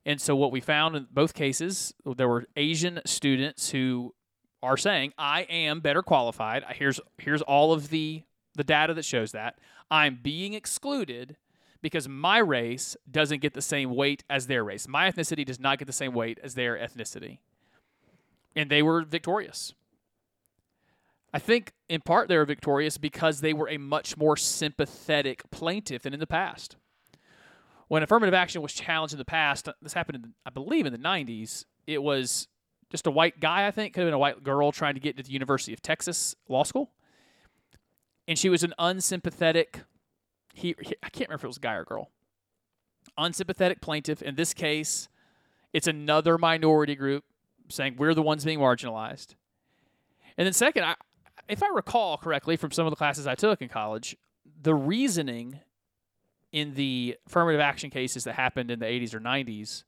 And 0.06 0.20
so 0.20 0.36
what 0.36 0.52
we 0.52 0.60
found 0.60 0.96
in 0.96 1.08
both 1.12 1.34
cases, 1.34 1.94
there 2.06 2.28
were 2.28 2.46
Asian 2.58 3.00
students 3.06 3.70
who 3.70 4.14
are 4.64 4.78
saying, 4.78 5.14
"I 5.18 5.42
am 5.44 5.80
better 5.80 6.02
qualified. 6.02 6.64
Here's 6.76 7.00
here's 7.18 7.42
all 7.42 7.74
of 7.74 7.90
the 7.90 8.24
the 8.56 8.64
data 8.64 8.94
that 8.94 9.06
shows 9.06 9.32
that. 9.32 9.58
I'm 9.90 10.20
being 10.22 10.54
excluded 10.54 11.38
because 11.82 12.08
my 12.08 12.38
race 12.38 12.96
doesn't 13.10 13.42
get 13.42 13.54
the 13.54 13.62
same 13.62 13.96
weight 13.96 14.24
as 14.30 14.48
their 14.48 14.64
race. 14.64 14.88
My 14.88 15.10
ethnicity 15.10 15.46
does 15.46 15.60
not 15.60 15.80
get 15.80 15.86
the 15.86 15.94
same 15.94 16.14
weight 16.14 16.40
as 16.44 16.56
their 16.56 16.78
ethnicity." 16.78 17.40
And 18.56 18.70
they 18.70 18.82
were 18.82 19.04
victorious. 19.04 19.74
I 21.34 21.40
think 21.40 21.72
in 21.88 22.02
part 22.02 22.28
they 22.28 22.38
were 22.38 22.46
victorious 22.46 22.98
because 22.98 23.40
they 23.40 23.54
were 23.54 23.70
a 23.70 23.78
much 23.78 24.18
more 24.18 24.36
sympathetic 24.36 25.50
plaintiff 25.50 26.04
than 26.04 26.14
in 26.14 26.20
the 26.20 26.28
past. 26.28 26.76
When 27.88 28.04
affirmative 28.04 28.34
action 28.34 28.62
was 28.62 28.74
challenged 28.74 29.14
in 29.14 29.18
the 29.18 29.26
past, 29.26 29.68
this 29.82 29.94
happened, 29.94 30.24
in, 30.24 30.34
I 30.46 30.50
believe, 30.50 30.86
in 30.86 30.94
the 30.94 31.00
90s, 31.00 31.66
it 31.88 32.04
was 32.04 32.48
just 32.92 33.08
a 33.08 33.12
white 33.12 33.40
guy, 33.40 33.66
I 33.66 33.72
think, 33.72 33.94
could 33.94 34.02
have 34.02 34.08
been 34.08 34.14
a 34.14 34.20
white 34.20 34.44
girl 34.44 34.72
trying 34.72 34.96
to 34.96 35.00
get 35.00 35.12
into 35.12 35.24
the 35.24 35.32
University 35.32 35.74
of 35.74 35.82
Texas 35.82 36.36
Law 36.50 36.64
School. 36.64 36.92
And 38.28 38.38
she 38.38 38.50
was 38.50 38.64
an 38.64 38.74
unsympathetic, 38.78 39.84
he, 40.54 40.76
he 40.82 40.96
I 41.02 41.10
can't 41.10 41.30
remember 41.30 41.42
if 41.42 41.44
it 41.46 41.48
was 41.48 41.58
a 41.58 41.62
guy 41.62 41.74
or 41.74 41.86
girl, 41.86 42.12
unsympathetic 43.18 43.82
plaintiff. 43.82 44.22
In 44.22 44.36
this 44.36 44.54
case, 44.54 45.08
it's 45.74 45.88
another 45.88 46.38
minority 46.38 46.96
group 46.96 47.24
saying 47.70 47.96
we're 47.98 48.14
the 48.14 48.22
ones 48.22 48.44
being 48.44 48.60
marginalized. 48.60 49.36
And 50.38 50.46
then, 50.46 50.54
second, 50.54 50.84
I, 50.84 50.96
if 51.48 51.64
I 51.64 51.70
recall 51.74 52.18
correctly 52.18 52.58
from 52.58 52.72
some 52.72 52.86
of 52.86 52.92
the 52.92 52.98
classes 52.98 53.26
I 53.26 53.36
took 53.36 53.62
in 53.62 53.70
college, 53.70 54.18
the 54.62 54.76
reasoning 54.76 55.62
in 56.52 56.74
the 56.74 57.18
affirmative 57.26 57.62
action 57.62 57.90
cases 57.90 58.26
that 58.26 58.34
happened 58.34 58.70
in 58.70 58.80
the 58.80 58.86
80s 58.86 59.14
or 59.14 59.22
90s 59.22 59.84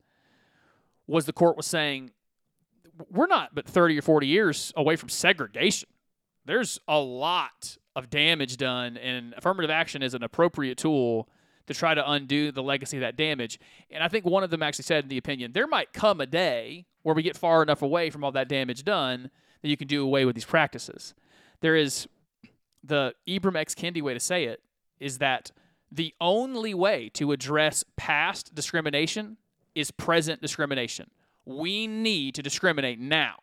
was 1.07 1.25
the 1.25 1.33
court 1.33 1.57
was 1.57 1.65
saying 1.65 2.11
we're 3.09 3.27
not 3.27 3.55
but 3.55 3.67
30 3.67 3.97
or 3.97 4.01
40 4.01 4.27
years 4.27 4.73
away 4.75 4.95
from 4.95 5.09
segregation. 5.09 5.89
There's 6.45 6.79
a 6.87 6.99
lot 6.99 7.77
of 7.95 8.09
damage 8.09 8.57
done, 8.57 8.97
and 8.97 9.33
affirmative 9.37 9.69
action 9.69 10.03
is 10.03 10.13
an 10.13 10.23
appropriate 10.23 10.77
tool 10.77 11.29
to 11.67 11.73
try 11.73 11.93
to 11.93 12.11
undo 12.11 12.51
the 12.51 12.63
legacy 12.63 12.97
of 12.97 13.01
that 13.01 13.15
damage. 13.15 13.59
And 13.89 14.03
I 14.03 14.09
think 14.09 14.25
one 14.25 14.43
of 14.43 14.49
them 14.49 14.61
actually 14.61 14.83
said 14.83 15.05
in 15.05 15.09
the 15.09 15.17
opinion, 15.17 15.53
there 15.53 15.67
might 15.67 15.93
come 15.93 16.19
a 16.19 16.25
day 16.25 16.85
where 17.03 17.15
we 17.15 17.23
get 17.23 17.37
far 17.37 17.63
enough 17.63 17.81
away 17.81 18.09
from 18.09 18.23
all 18.23 18.31
that 18.33 18.49
damage 18.49 18.83
done 18.83 19.31
that 19.61 19.69
you 19.69 19.77
can 19.77 19.87
do 19.87 20.03
away 20.03 20.25
with 20.25 20.35
these 20.35 20.45
practices 20.45 21.13
there 21.63 21.77
is 21.77 22.07
the 22.83 23.15
Ibram 23.27 23.55
X. 23.55 23.73
Kendi 23.73 24.01
way 24.01 24.13
to 24.13 24.19
say 24.19 24.43
it 24.43 24.61
is 24.99 25.17
that 25.19 25.49
the 25.89 26.13
only 26.19 26.73
way 26.73 27.09
to 27.13 27.31
address 27.31 27.85
past 27.95 28.53
discrimination 28.53 29.37
is 29.73 29.89
present 29.89 30.41
discrimination. 30.41 31.09
We 31.45 31.87
need 31.87 32.35
to 32.35 32.41
discriminate 32.41 32.99
now 32.99 33.35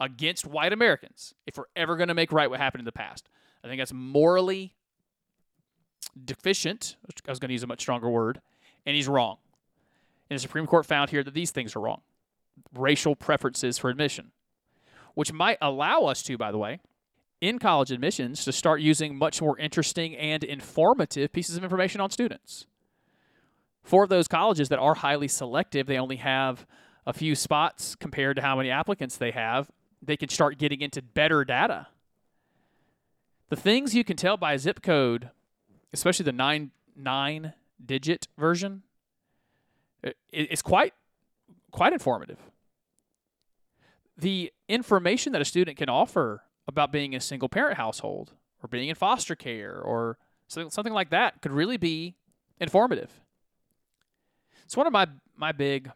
against 0.00 0.46
white 0.46 0.72
Americans 0.72 1.34
if 1.46 1.56
we're 1.56 1.64
ever 1.74 1.96
going 1.96 2.08
to 2.08 2.14
make 2.14 2.32
right 2.32 2.48
what 2.48 2.60
happened 2.60 2.80
in 2.80 2.84
the 2.84 2.92
past. 2.92 3.28
I 3.64 3.68
think 3.68 3.80
that's 3.80 3.92
morally 3.92 4.74
deficient. 6.24 6.96
I 7.26 7.30
was 7.30 7.38
going 7.38 7.48
to 7.48 7.54
use 7.54 7.62
a 7.62 7.66
much 7.66 7.80
stronger 7.80 8.08
word, 8.08 8.40
and 8.86 8.94
he's 8.94 9.08
wrong. 9.08 9.38
And 10.30 10.38
the 10.38 10.40
Supreme 10.40 10.66
Court 10.66 10.86
found 10.86 11.10
here 11.10 11.24
that 11.24 11.34
these 11.34 11.50
things 11.50 11.74
are 11.74 11.80
wrong 11.80 12.02
racial 12.74 13.14
preferences 13.14 13.78
for 13.78 13.88
admission, 13.88 14.32
which 15.14 15.32
might 15.32 15.58
allow 15.62 16.02
us 16.02 16.22
to, 16.24 16.36
by 16.36 16.50
the 16.50 16.58
way, 16.58 16.80
in 17.40 17.58
college 17.58 17.92
admissions 17.92 18.44
to 18.44 18.52
start 18.52 18.80
using 18.80 19.16
much 19.16 19.40
more 19.40 19.56
interesting 19.58 20.16
and 20.16 20.42
informative 20.42 21.32
pieces 21.32 21.56
of 21.56 21.62
information 21.62 22.00
on 22.00 22.10
students. 22.10 22.66
for 23.82 24.06
those 24.06 24.28
colleges 24.28 24.68
that 24.68 24.78
are 24.78 24.96
highly 24.96 25.28
selective, 25.28 25.86
they 25.86 25.98
only 25.98 26.16
have 26.16 26.66
a 27.08 27.12
few 27.14 27.34
spots 27.34 27.96
compared 27.96 28.36
to 28.36 28.42
how 28.42 28.54
many 28.54 28.70
applicants 28.70 29.16
they 29.16 29.30
have, 29.30 29.70
they 30.02 30.16
can 30.16 30.28
start 30.28 30.58
getting 30.58 30.82
into 30.82 31.00
better 31.00 31.42
data. 31.42 31.88
The 33.48 33.56
things 33.56 33.94
you 33.94 34.04
can 34.04 34.16
tell 34.16 34.36
by 34.36 34.58
zip 34.58 34.82
code, 34.82 35.30
especially 35.92 36.24
the 36.24 36.32
nine 36.32 36.70
nine 36.94 37.54
digit 37.84 38.28
version, 38.36 38.82
is 40.30 40.60
quite 40.60 40.92
quite 41.70 41.94
informative. 41.94 42.38
The 44.18 44.52
information 44.68 45.32
that 45.32 45.40
a 45.40 45.46
student 45.46 45.78
can 45.78 45.88
offer 45.88 46.42
about 46.66 46.92
being 46.92 47.14
in 47.14 47.18
a 47.18 47.22
single 47.22 47.48
parent 47.48 47.78
household 47.78 48.32
or 48.62 48.68
being 48.68 48.90
in 48.90 48.94
foster 48.94 49.34
care 49.34 49.80
or 49.80 50.18
something 50.46 50.92
like 50.92 51.08
that 51.08 51.40
could 51.40 51.52
really 51.52 51.78
be 51.78 52.16
informative. 52.60 53.22
It's 54.66 54.76
one 54.76 54.86
of 54.86 54.92
my 54.92 55.06
my 55.38 55.52
big 55.52 55.90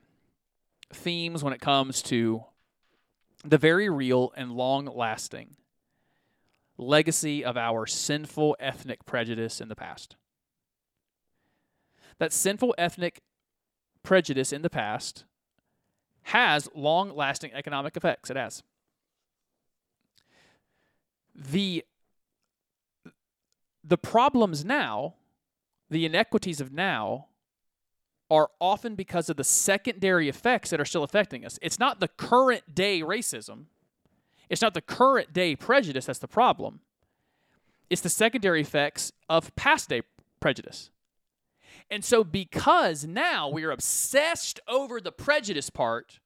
themes 0.94 1.42
when 1.42 1.52
it 1.52 1.60
comes 1.60 2.02
to 2.02 2.44
the 3.44 3.58
very 3.58 3.88
real 3.88 4.32
and 4.36 4.52
long 4.52 4.86
lasting 4.86 5.56
legacy 6.78 7.44
of 7.44 7.56
our 7.56 7.86
sinful 7.86 8.56
ethnic 8.58 9.04
prejudice 9.04 9.60
in 9.60 9.68
the 9.68 9.76
past. 9.76 10.16
That 12.18 12.32
sinful 12.32 12.74
ethnic 12.78 13.20
prejudice 14.02 14.52
in 14.52 14.62
the 14.62 14.70
past 14.70 15.24
has 16.24 16.68
long 16.74 17.14
lasting 17.14 17.52
economic 17.52 17.96
effects. 17.96 18.30
It 18.30 18.36
has. 18.36 18.62
The, 21.34 21.84
the 23.82 23.98
problems 23.98 24.64
now, 24.64 25.14
the 25.90 26.04
inequities 26.04 26.60
of 26.60 26.72
now, 26.72 27.26
are 28.32 28.48
often 28.62 28.94
because 28.94 29.28
of 29.28 29.36
the 29.36 29.44
secondary 29.44 30.26
effects 30.26 30.70
that 30.70 30.80
are 30.80 30.86
still 30.86 31.02
affecting 31.04 31.44
us. 31.44 31.58
It's 31.60 31.78
not 31.78 32.00
the 32.00 32.08
current 32.08 32.74
day 32.74 33.02
racism, 33.02 33.66
it's 34.48 34.62
not 34.62 34.72
the 34.72 34.80
current 34.80 35.34
day 35.34 35.54
prejudice 35.54 36.06
that's 36.06 36.18
the 36.18 36.26
problem. 36.26 36.80
It's 37.90 38.00
the 38.00 38.08
secondary 38.08 38.62
effects 38.62 39.12
of 39.28 39.54
past 39.54 39.90
day 39.90 40.00
prejudice. 40.40 40.90
And 41.90 42.02
so, 42.02 42.24
because 42.24 43.04
now 43.04 43.50
we 43.50 43.64
are 43.64 43.70
obsessed 43.70 44.60
over 44.66 44.98
the 44.98 45.12
prejudice 45.12 45.68
part, 45.68 46.18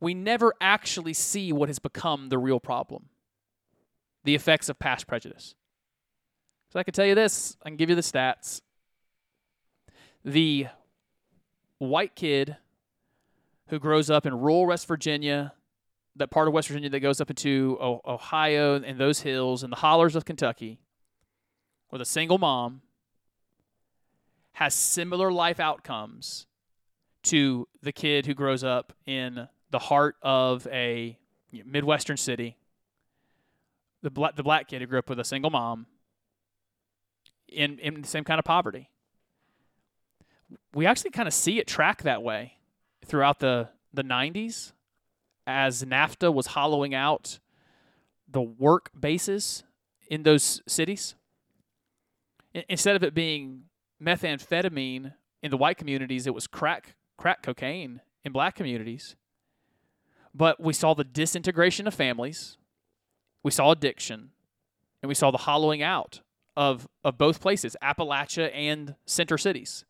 we 0.00 0.12
never 0.12 0.54
actually 0.60 1.12
see 1.12 1.52
what 1.52 1.68
has 1.68 1.78
become 1.78 2.30
the 2.30 2.38
real 2.38 2.58
problem 2.58 3.10
the 4.24 4.34
effects 4.34 4.68
of 4.68 4.78
past 4.80 5.06
prejudice. 5.06 5.54
So, 6.72 6.80
I 6.80 6.82
can 6.82 6.94
tell 6.94 7.06
you 7.06 7.14
this, 7.14 7.56
I 7.62 7.68
can 7.68 7.76
give 7.76 7.90
you 7.90 7.96
the 7.96 8.02
stats. 8.02 8.60
The 10.24 10.66
white 11.80 12.14
kid 12.14 12.56
who 13.68 13.78
grows 13.78 14.10
up 14.10 14.26
in 14.26 14.38
rural 14.38 14.66
West 14.66 14.86
Virginia, 14.86 15.54
that 16.16 16.30
part 16.30 16.46
of 16.46 16.54
West 16.54 16.68
Virginia 16.68 16.90
that 16.90 17.00
goes 17.00 17.20
up 17.20 17.30
into 17.30 17.78
Ohio 17.80 18.80
and 18.80 18.98
those 18.98 19.20
hills 19.20 19.62
and 19.62 19.72
the 19.72 19.76
hollers 19.76 20.14
of 20.14 20.24
Kentucky, 20.24 20.78
with 21.90 22.00
a 22.00 22.04
single 22.04 22.38
mom, 22.38 22.82
has 24.52 24.74
similar 24.74 25.32
life 25.32 25.58
outcomes 25.58 26.46
to 27.22 27.66
the 27.82 27.92
kid 27.92 28.26
who 28.26 28.34
grows 28.34 28.62
up 28.62 28.92
in 29.06 29.48
the 29.70 29.78
heart 29.78 30.16
of 30.22 30.66
a 30.70 31.18
midwestern 31.64 32.16
city. 32.16 32.56
The 34.02 34.10
black, 34.10 34.36
the 34.36 34.42
black 34.42 34.68
kid 34.68 34.80
who 34.80 34.86
grew 34.86 34.98
up 34.98 35.08
with 35.08 35.20
a 35.20 35.24
single 35.24 35.50
mom 35.50 35.86
in, 37.48 37.78
in 37.78 38.02
the 38.02 38.08
same 38.08 38.24
kind 38.24 38.38
of 38.38 38.44
poverty 38.44 38.90
we 40.74 40.86
actually 40.86 41.10
kind 41.10 41.28
of 41.28 41.34
see 41.34 41.58
it 41.58 41.66
track 41.66 42.02
that 42.02 42.22
way 42.22 42.54
throughout 43.04 43.40
the 43.40 43.68
the 43.92 44.04
90s 44.04 44.72
as 45.46 45.82
NAFTA 45.82 46.32
was 46.32 46.48
hollowing 46.48 46.94
out 46.94 47.40
the 48.28 48.40
work 48.40 48.90
bases 48.98 49.64
in 50.08 50.22
those 50.22 50.62
cities. 50.66 51.16
Instead 52.68 52.94
of 52.94 53.02
it 53.02 53.14
being 53.14 53.62
methamphetamine 54.02 55.14
in 55.42 55.50
the 55.50 55.56
white 55.56 55.76
communities, 55.76 56.26
it 56.26 56.34
was 56.34 56.46
crack 56.46 56.94
crack 57.16 57.42
cocaine 57.42 58.00
in 58.24 58.32
black 58.32 58.54
communities. 58.54 59.16
But 60.32 60.60
we 60.60 60.72
saw 60.72 60.94
the 60.94 61.04
disintegration 61.04 61.86
of 61.86 61.94
families, 61.94 62.56
we 63.42 63.50
saw 63.50 63.72
addiction, 63.72 64.30
and 65.02 65.08
we 65.08 65.14
saw 65.14 65.30
the 65.30 65.38
hollowing 65.38 65.82
out 65.82 66.20
of, 66.56 66.88
of 67.02 67.18
both 67.18 67.40
places, 67.40 67.76
Appalachia 67.82 68.50
and 68.54 68.94
center 69.06 69.36
cities 69.36 69.84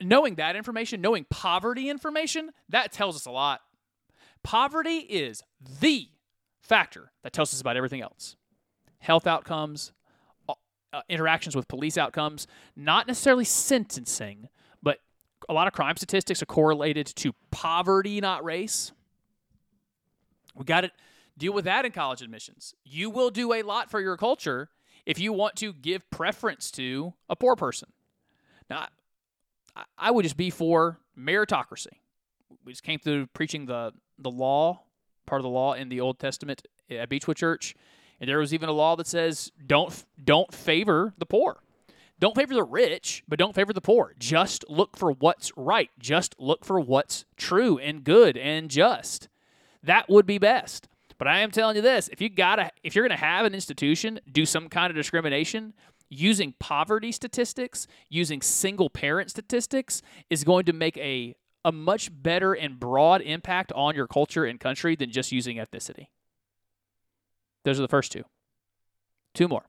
knowing 0.00 0.34
that 0.36 0.56
information, 0.56 1.00
knowing 1.00 1.26
poverty 1.30 1.88
information, 1.88 2.50
that 2.68 2.92
tells 2.92 3.16
us 3.16 3.26
a 3.26 3.30
lot. 3.30 3.60
Poverty 4.42 4.98
is 4.98 5.42
the 5.80 6.08
factor 6.60 7.12
that 7.22 7.32
tells 7.32 7.52
us 7.52 7.60
about 7.60 7.76
everything 7.76 8.02
else 8.02 8.36
health 8.98 9.26
outcomes, 9.26 9.92
uh, 10.92 11.02
interactions 11.08 11.56
with 11.56 11.68
police 11.68 11.96
outcomes, 11.96 12.46
not 12.76 13.06
necessarily 13.06 13.44
sentencing, 13.44 14.48
but 14.82 14.98
a 15.48 15.54
lot 15.54 15.66
of 15.66 15.72
crime 15.72 15.96
statistics 15.96 16.42
are 16.42 16.46
correlated 16.46 17.06
to 17.06 17.32
poverty, 17.50 18.20
not 18.20 18.44
race. 18.44 18.92
We 20.54 20.64
got 20.64 20.82
to 20.82 20.90
deal 21.38 21.52
with 21.52 21.64
that 21.64 21.84
in 21.84 21.92
college 21.92 22.22
admissions. 22.22 22.74
You 22.84 23.08
will 23.08 23.30
do 23.30 23.52
a 23.52 23.62
lot 23.62 23.90
for 23.90 24.00
your 24.00 24.16
culture 24.16 24.68
if 25.06 25.18
you 25.18 25.32
want 25.32 25.56
to 25.56 25.72
give 25.72 26.10
preference 26.10 26.70
to 26.72 27.14
a 27.28 27.36
poor 27.36 27.56
person. 27.56 27.90
Now, 28.68 28.88
I 29.98 30.10
would 30.10 30.22
just 30.22 30.36
be 30.36 30.50
for 30.50 30.98
meritocracy. 31.18 31.88
We 32.64 32.72
just 32.72 32.82
came 32.82 32.98
through 32.98 33.26
preaching 33.28 33.66
the 33.66 33.92
the 34.18 34.30
law, 34.30 34.82
part 35.26 35.40
of 35.40 35.44
the 35.44 35.50
law 35.50 35.72
in 35.72 35.88
the 35.88 36.00
Old 36.00 36.18
Testament 36.18 36.66
at 36.90 37.08
Beechwood 37.08 37.36
Church, 37.36 37.74
and 38.20 38.28
there 38.28 38.38
was 38.38 38.52
even 38.52 38.68
a 38.68 38.72
law 38.72 38.96
that 38.96 39.06
says 39.06 39.50
don't 39.66 40.04
don't 40.22 40.52
favor 40.52 41.14
the 41.18 41.26
poor. 41.26 41.62
Don't 42.18 42.36
favor 42.36 42.52
the 42.52 42.62
rich, 42.62 43.24
but 43.26 43.38
don't 43.38 43.54
favor 43.54 43.72
the 43.72 43.80
poor. 43.80 44.14
Just 44.18 44.66
look 44.68 44.94
for 44.94 45.10
what's 45.10 45.56
right. 45.56 45.90
Just 45.98 46.34
look 46.38 46.66
for 46.66 46.78
what's 46.78 47.24
true 47.38 47.78
and 47.78 48.04
good 48.04 48.36
and 48.36 48.70
just. 48.70 49.28
That 49.82 50.10
would 50.10 50.26
be 50.26 50.36
best. 50.36 50.86
But 51.16 51.28
I 51.28 51.40
am 51.40 51.50
telling 51.50 51.76
you 51.76 51.82
this, 51.82 52.08
if 52.08 52.20
you 52.20 52.28
gotta 52.28 52.70
if 52.82 52.94
you're 52.94 53.06
gonna 53.06 53.16
have 53.16 53.46
an 53.46 53.54
institution 53.54 54.20
do 54.30 54.44
some 54.44 54.68
kind 54.68 54.90
of 54.90 54.96
discrimination, 54.96 55.72
using 56.10 56.54
poverty 56.58 57.12
statistics, 57.12 57.86
using 58.08 58.42
single 58.42 58.90
parent 58.90 59.30
statistics 59.30 60.02
is 60.28 60.44
going 60.44 60.66
to 60.66 60.72
make 60.72 60.96
a 60.98 61.36
a 61.64 61.72
much 61.72 62.10
better 62.22 62.54
and 62.54 62.80
broad 62.80 63.20
impact 63.20 63.70
on 63.72 63.94
your 63.94 64.06
culture 64.06 64.44
and 64.44 64.58
country 64.58 64.96
than 64.96 65.10
just 65.10 65.30
using 65.30 65.58
ethnicity. 65.58 66.06
Those 67.64 67.78
are 67.78 67.82
the 67.82 67.88
first 67.88 68.12
two. 68.12 68.24
Two 69.34 69.46
more. 69.46 69.66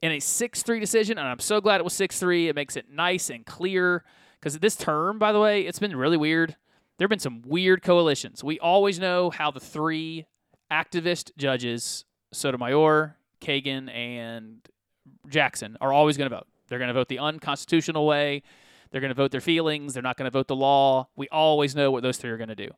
In 0.00 0.12
a 0.12 0.20
6 0.20 0.62
3 0.62 0.80
decision, 0.80 1.18
and 1.18 1.26
I'm 1.26 1.40
so 1.40 1.60
glad 1.60 1.80
it 1.80 1.84
was 1.84 1.94
6 1.94 2.18
3, 2.18 2.48
it 2.48 2.54
makes 2.54 2.76
it 2.76 2.90
nice 2.90 3.30
and 3.30 3.44
clear. 3.44 4.04
Because 4.38 4.58
this 4.58 4.76
term, 4.76 5.18
by 5.18 5.32
the 5.32 5.40
way, 5.40 5.62
it's 5.62 5.78
been 5.78 5.96
really 5.96 6.18
weird. 6.18 6.56
There 6.98 7.06
have 7.06 7.10
been 7.10 7.18
some 7.18 7.42
weird 7.44 7.82
coalitions. 7.82 8.44
We 8.44 8.60
always 8.60 9.00
know 9.00 9.30
how 9.30 9.50
the 9.50 9.58
three 9.58 10.26
activist 10.70 11.32
judges, 11.36 12.04
Sotomayor, 12.32 13.16
Kagan 13.44 13.92
and 13.94 14.60
Jackson 15.28 15.76
are 15.80 15.92
always 15.92 16.16
going 16.16 16.30
to 16.30 16.36
vote. 16.36 16.46
They're 16.68 16.78
going 16.78 16.88
to 16.88 16.94
vote 16.94 17.08
the 17.08 17.18
unconstitutional 17.18 18.06
way. 18.06 18.42
They're 18.90 19.00
going 19.00 19.10
to 19.10 19.14
vote 19.14 19.30
their 19.30 19.40
feelings. 19.40 19.94
They're 19.94 20.02
not 20.02 20.16
going 20.16 20.30
to 20.30 20.30
vote 20.30 20.48
the 20.48 20.56
law. 20.56 21.08
We 21.16 21.28
always 21.28 21.74
know 21.74 21.90
what 21.90 22.02
those 22.02 22.16
three 22.16 22.30
are 22.30 22.36
going 22.36 22.48
to 22.48 22.54
do. 22.54 22.70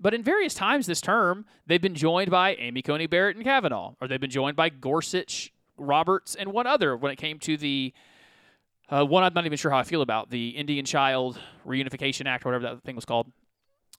But 0.00 0.14
in 0.14 0.22
various 0.22 0.54
times 0.54 0.86
this 0.86 1.00
term, 1.00 1.44
they've 1.66 1.82
been 1.82 1.94
joined 1.94 2.30
by 2.30 2.54
Amy 2.54 2.82
Coney 2.82 3.06
Barrett 3.06 3.36
and 3.36 3.44
Kavanaugh, 3.44 3.94
or 4.00 4.08
they've 4.08 4.20
been 4.20 4.30
joined 4.30 4.56
by 4.56 4.68
Gorsuch, 4.68 5.52
Roberts, 5.76 6.34
and 6.34 6.52
one 6.52 6.66
other 6.66 6.96
when 6.96 7.12
it 7.12 7.16
came 7.16 7.38
to 7.40 7.56
the 7.56 7.92
uh, 8.90 9.04
one 9.04 9.22
I'm 9.22 9.34
not 9.34 9.44
even 9.44 9.58
sure 9.58 9.70
how 9.70 9.78
I 9.78 9.82
feel 9.82 10.00
about 10.00 10.30
the 10.30 10.50
Indian 10.50 10.84
Child 10.84 11.38
Reunification 11.66 12.26
Act, 12.26 12.46
or 12.46 12.48
whatever 12.48 12.74
that 12.74 12.82
thing 12.84 12.96
was 12.96 13.04
called. 13.04 13.30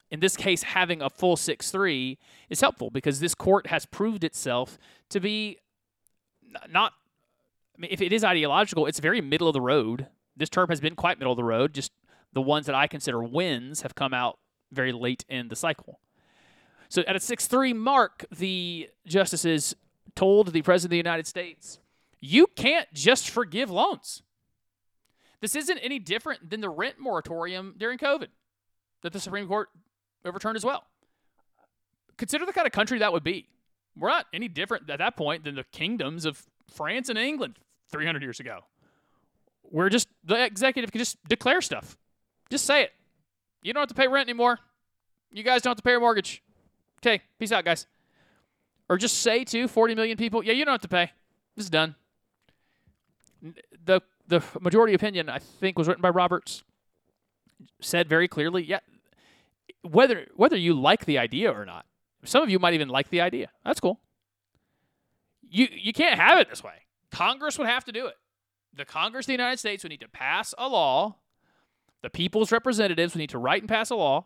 In 0.09 0.19
this 0.19 0.35
case, 0.35 0.63
having 0.63 1.01
a 1.01 1.09
full 1.09 1.37
6 1.37 1.69
3 1.69 2.17
is 2.49 2.61
helpful 2.61 2.89
because 2.89 3.19
this 3.19 3.35
court 3.35 3.67
has 3.67 3.85
proved 3.85 4.23
itself 4.23 4.79
to 5.09 5.19
be 5.19 5.57
not. 6.69 6.93
I 7.75 7.81
mean, 7.81 7.91
if 7.91 8.01
it 8.01 8.11
is 8.11 8.23
ideological, 8.23 8.85
it's 8.85 8.99
very 8.99 9.21
middle 9.21 9.47
of 9.47 9.53
the 9.53 9.61
road. 9.61 10.07
This 10.35 10.49
term 10.49 10.69
has 10.69 10.79
been 10.79 10.95
quite 10.95 11.19
middle 11.19 11.33
of 11.33 11.37
the 11.37 11.43
road. 11.43 11.73
Just 11.73 11.91
the 12.33 12.41
ones 12.41 12.65
that 12.65 12.75
I 12.75 12.87
consider 12.87 13.23
wins 13.23 13.81
have 13.81 13.95
come 13.95 14.13
out 14.13 14.39
very 14.71 14.91
late 14.91 15.25
in 15.29 15.47
the 15.47 15.55
cycle. 15.55 15.99
So 16.89 17.03
at 17.07 17.15
a 17.15 17.19
6 17.19 17.47
3 17.47 17.73
mark, 17.73 18.25
the 18.35 18.89
justices 19.05 19.75
told 20.15 20.51
the 20.51 20.61
President 20.61 20.87
of 20.87 20.91
the 20.91 20.97
United 20.97 21.27
States, 21.27 21.79
you 22.19 22.47
can't 22.55 22.91
just 22.93 23.29
forgive 23.29 23.69
loans. 23.69 24.23
This 25.41 25.55
isn't 25.55 25.77
any 25.77 25.99
different 25.99 26.49
than 26.49 26.61
the 26.61 26.69
rent 26.69 26.95
moratorium 26.99 27.75
during 27.77 27.97
COVID 27.97 28.27
that 29.03 29.13
the 29.13 29.19
Supreme 29.19 29.47
Court 29.47 29.69
overturned 30.25 30.57
as 30.57 30.65
well. 30.65 30.83
Consider 32.17 32.45
the 32.45 32.51
kind 32.51 32.67
of 32.67 32.73
country 32.73 32.99
that 32.99 33.13
would 33.13 33.23
be 33.23 33.47
we're 33.99 34.09
not 34.09 34.25
any 34.33 34.47
different 34.47 34.89
at 34.89 34.99
that 34.99 35.15
point 35.15 35.43
than 35.43 35.55
the 35.55 35.63
kingdoms 35.65 36.25
of 36.25 36.43
France 36.67 37.09
and 37.09 37.17
England 37.17 37.57
300 37.91 38.21
years 38.21 38.39
ago. 38.39 38.61
we're 39.71 39.89
just 39.89 40.07
the 40.23 40.43
executive 40.43 40.91
can 40.91 40.99
just 40.99 41.17
declare 41.27 41.61
stuff. 41.61 41.97
Just 42.49 42.65
say 42.65 42.83
it. 42.83 42.91
You 43.61 43.73
don't 43.73 43.81
have 43.81 43.89
to 43.89 43.95
pay 43.95 44.07
rent 44.07 44.29
anymore. 44.29 44.59
You 45.31 45.43
guys 45.43 45.61
don't 45.61 45.71
have 45.71 45.77
to 45.77 45.83
pay 45.83 45.91
your 45.91 45.99
mortgage. 45.99 46.41
Okay, 46.99 47.21
peace 47.37 47.51
out, 47.51 47.65
guys. 47.65 47.85
Or 48.89 48.97
just 48.97 49.19
say 49.19 49.43
to 49.45 49.67
40 49.67 49.95
million 49.95 50.17
people, 50.17 50.43
yeah, 50.43 50.53
you 50.53 50.65
don't 50.65 50.73
have 50.73 50.81
to 50.81 50.87
pay. 50.87 51.11
This 51.55 51.65
is 51.65 51.69
done. 51.69 51.95
The 53.85 54.01
the 54.27 54.43
majority 54.61 54.93
opinion, 54.93 55.29
I 55.29 55.39
think, 55.39 55.77
was 55.77 55.87
written 55.87 56.01
by 56.01 56.09
Roberts. 56.09 56.63
Said 57.81 58.07
very 58.07 58.27
clearly, 58.27 58.63
yeah, 58.63 58.79
whether 59.81 60.27
whether 60.35 60.57
you 60.57 60.73
like 60.73 61.05
the 61.05 61.17
idea 61.17 61.51
or 61.51 61.65
not. 61.65 61.85
Some 62.23 62.43
of 62.43 62.49
you 62.49 62.59
might 62.59 62.73
even 62.73 62.89
like 62.89 63.09
the 63.09 63.21
idea. 63.21 63.49
That's 63.65 63.79
cool. 63.79 63.99
You 65.49 65.67
you 65.71 65.93
can't 65.93 66.19
have 66.19 66.39
it 66.39 66.49
this 66.49 66.63
way. 66.63 66.85
Congress 67.11 67.57
would 67.57 67.67
have 67.67 67.85
to 67.85 67.91
do 67.91 68.07
it. 68.07 68.15
The 68.75 68.85
Congress 68.85 69.23
of 69.23 69.27
the 69.27 69.33
United 69.33 69.57
States 69.57 69.83
would 69.83 69.89
need 69.89 70.01
to 70.01 70.09
pass 70.09 70.53
a 70.57 70.67
law. 70.67 71.15
The 72.01 72.09
people's 72.09 72.51
representatives 72.51 73.13
would 73.13 73.19
need 73.19 73.31
to 73.31 73.39
write 73.39 73.61
and 73.61 73.69
pass 73.69 73.89
a 73.89 73.95
law, 73.95 74.25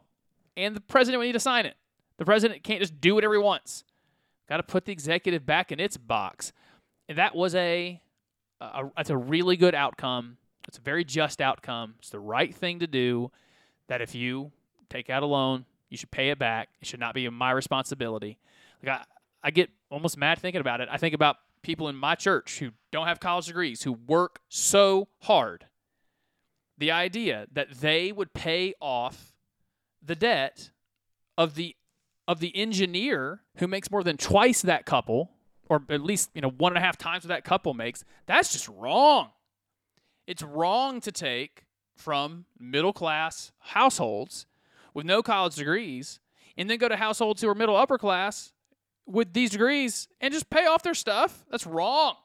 and 0.57 0.75
the 0.75 0.81
president 0.81 1.19
would 1.19 1.25
need 1.25 1.33
to 1.33 1.39
sign 1.39 1.65
it. 1.65 1.75
The 2.17 2.25
president 2.25 2.63
can't 2.63 2.79
just 2.79 2.99
do 2.99 3.15
whatever 3.15 3.33
he 3.33 3.39
wants. 3.39 3.83
Got 4.47 4.57
to 4.57 4.63
put 4.63 4.85
the 4.85 4.91
executive 4.91 5.45
back 5.45 5.71
in 5.71 5.79
its 5.79 5.97
box. 5.97 6.51
And 7.09 7.17
that 7.17 7.35
was 7.35 7.55
a, 7.55 8.01
a 8.61 8.83
that's 8.95 9.09
a 9.09 9.17
really 9.17 9.57
good 9.57 9.73
outcome. 9.73 10.37
It's 10.67 10.77
a 10.77 10.81
very 10.81 11.03
just 11.03 11.41
outcome. 11.41 11.95
It's 11.99 12.09
the 12.09 12.19
right 12.19 12.53
thing 12.53 12.79
to 12.79 12.87
do. 12.87 13.31
That 13.87 14.01
if 14.01 14.15
you 14.15 14.51
take 14.89 15.09
out 15.09 15.23
a 15.23 15.25
loan, 15.25 15.65
you 15.93 15.97
should 15.97 16.09
pay 16.09 16.31
it 16.31 16.39
back. 16.39 16.69
It 16.81 16.87
should 16.87 16.99
not 16.99 17.13
be 17.13 17.29
my 17.29 17.51
responsibility. 17.51 18.39
Like 18.81 18.99
I, 18.99 19.03
I 19.43 19.51
get 19.51 19.69
almost 19.91 20.17
mad 20.17 20.39
thinking 20.39 20.59
about 20.59 20.81
it. 20.81 20.89
I 20.91 20.97
think 20.97 21.13
about 21.13 21.37
people 21.61 21.87
in 21.87 21.95
my 21.95 22.15
church 22.15 22.57
who 22.57 22.71
don't 22.91 23.05
have 23.05 23.19
college 23.19 23.45
degrees, 23.45 23.83
who 23.83 23.93
work 23.93 24.39
so 24.49 25.07
hard. 25.19 25.67
The 26.79 26.89
idea 26.89 27.45
that 27.53 27.69
they 27.69 28.11
would 28.11 28.33
pay 28.33 28.73
off 28.81 29.33
the 30.03 30.15
debt 30.15 30.71
of 31.37 31.53
the 31.53 31.75
of 32.27 32.39
the 32.39 32.55
engineer 32.55 33.41
who 33.57 33.67
makes 33.67 33.91
more 33.91 34.03
than 34.03 34.17
twice 34.17 34.63
that 34.63 34.87
couple, 34.87 35.29
or 35.69 35.83
at 35.89 36.01
least 36.01 36.31
you 36.33 36.41
know 36.41 36.49
one 36.49 36.71
and 36.71 36.77
a 36.79 36.81
half 36.81 36.97
times 36.97 37.23
what 37.23 37.29
that 37.29 37.43
couple 37.43 37.75
makes, 37.75 38.03
that's 38.25 38.51
just 38.51 38.67
wrong. 38.67 39.29
It's 40.25 40.41
wrong 40.41 41.01
to 41.01 41.11
take 41.11 41.65
from 41.95 42.45
middle 42.57 42.93
class 42.93 43.51
households 43.59 44.47
with 44.93 45.05
no 45.05 45.21
college 45.23 45.55
degrees 45.55 46.19
and 46.57 46.69
then 46.69 46.77
go 46.77 46.87
to 46.87 46.95
households 46.95 47.41
who 47.41 47.49
are 47.49 47.55
middle 47.55 47.75
upper 47.75 47.97
class 47.97 48.51
with 49.05 49.33
these 49.33 49.49
degrees 49.49 50.07
and 50.21 50.33
just 50.33 50.49
pay 50.49 50.65
off 50.65 50.83
their 50.83 50.93
stuff. 50.93 51.45
That's 51.49 51.67
wrong. 51.67 52.15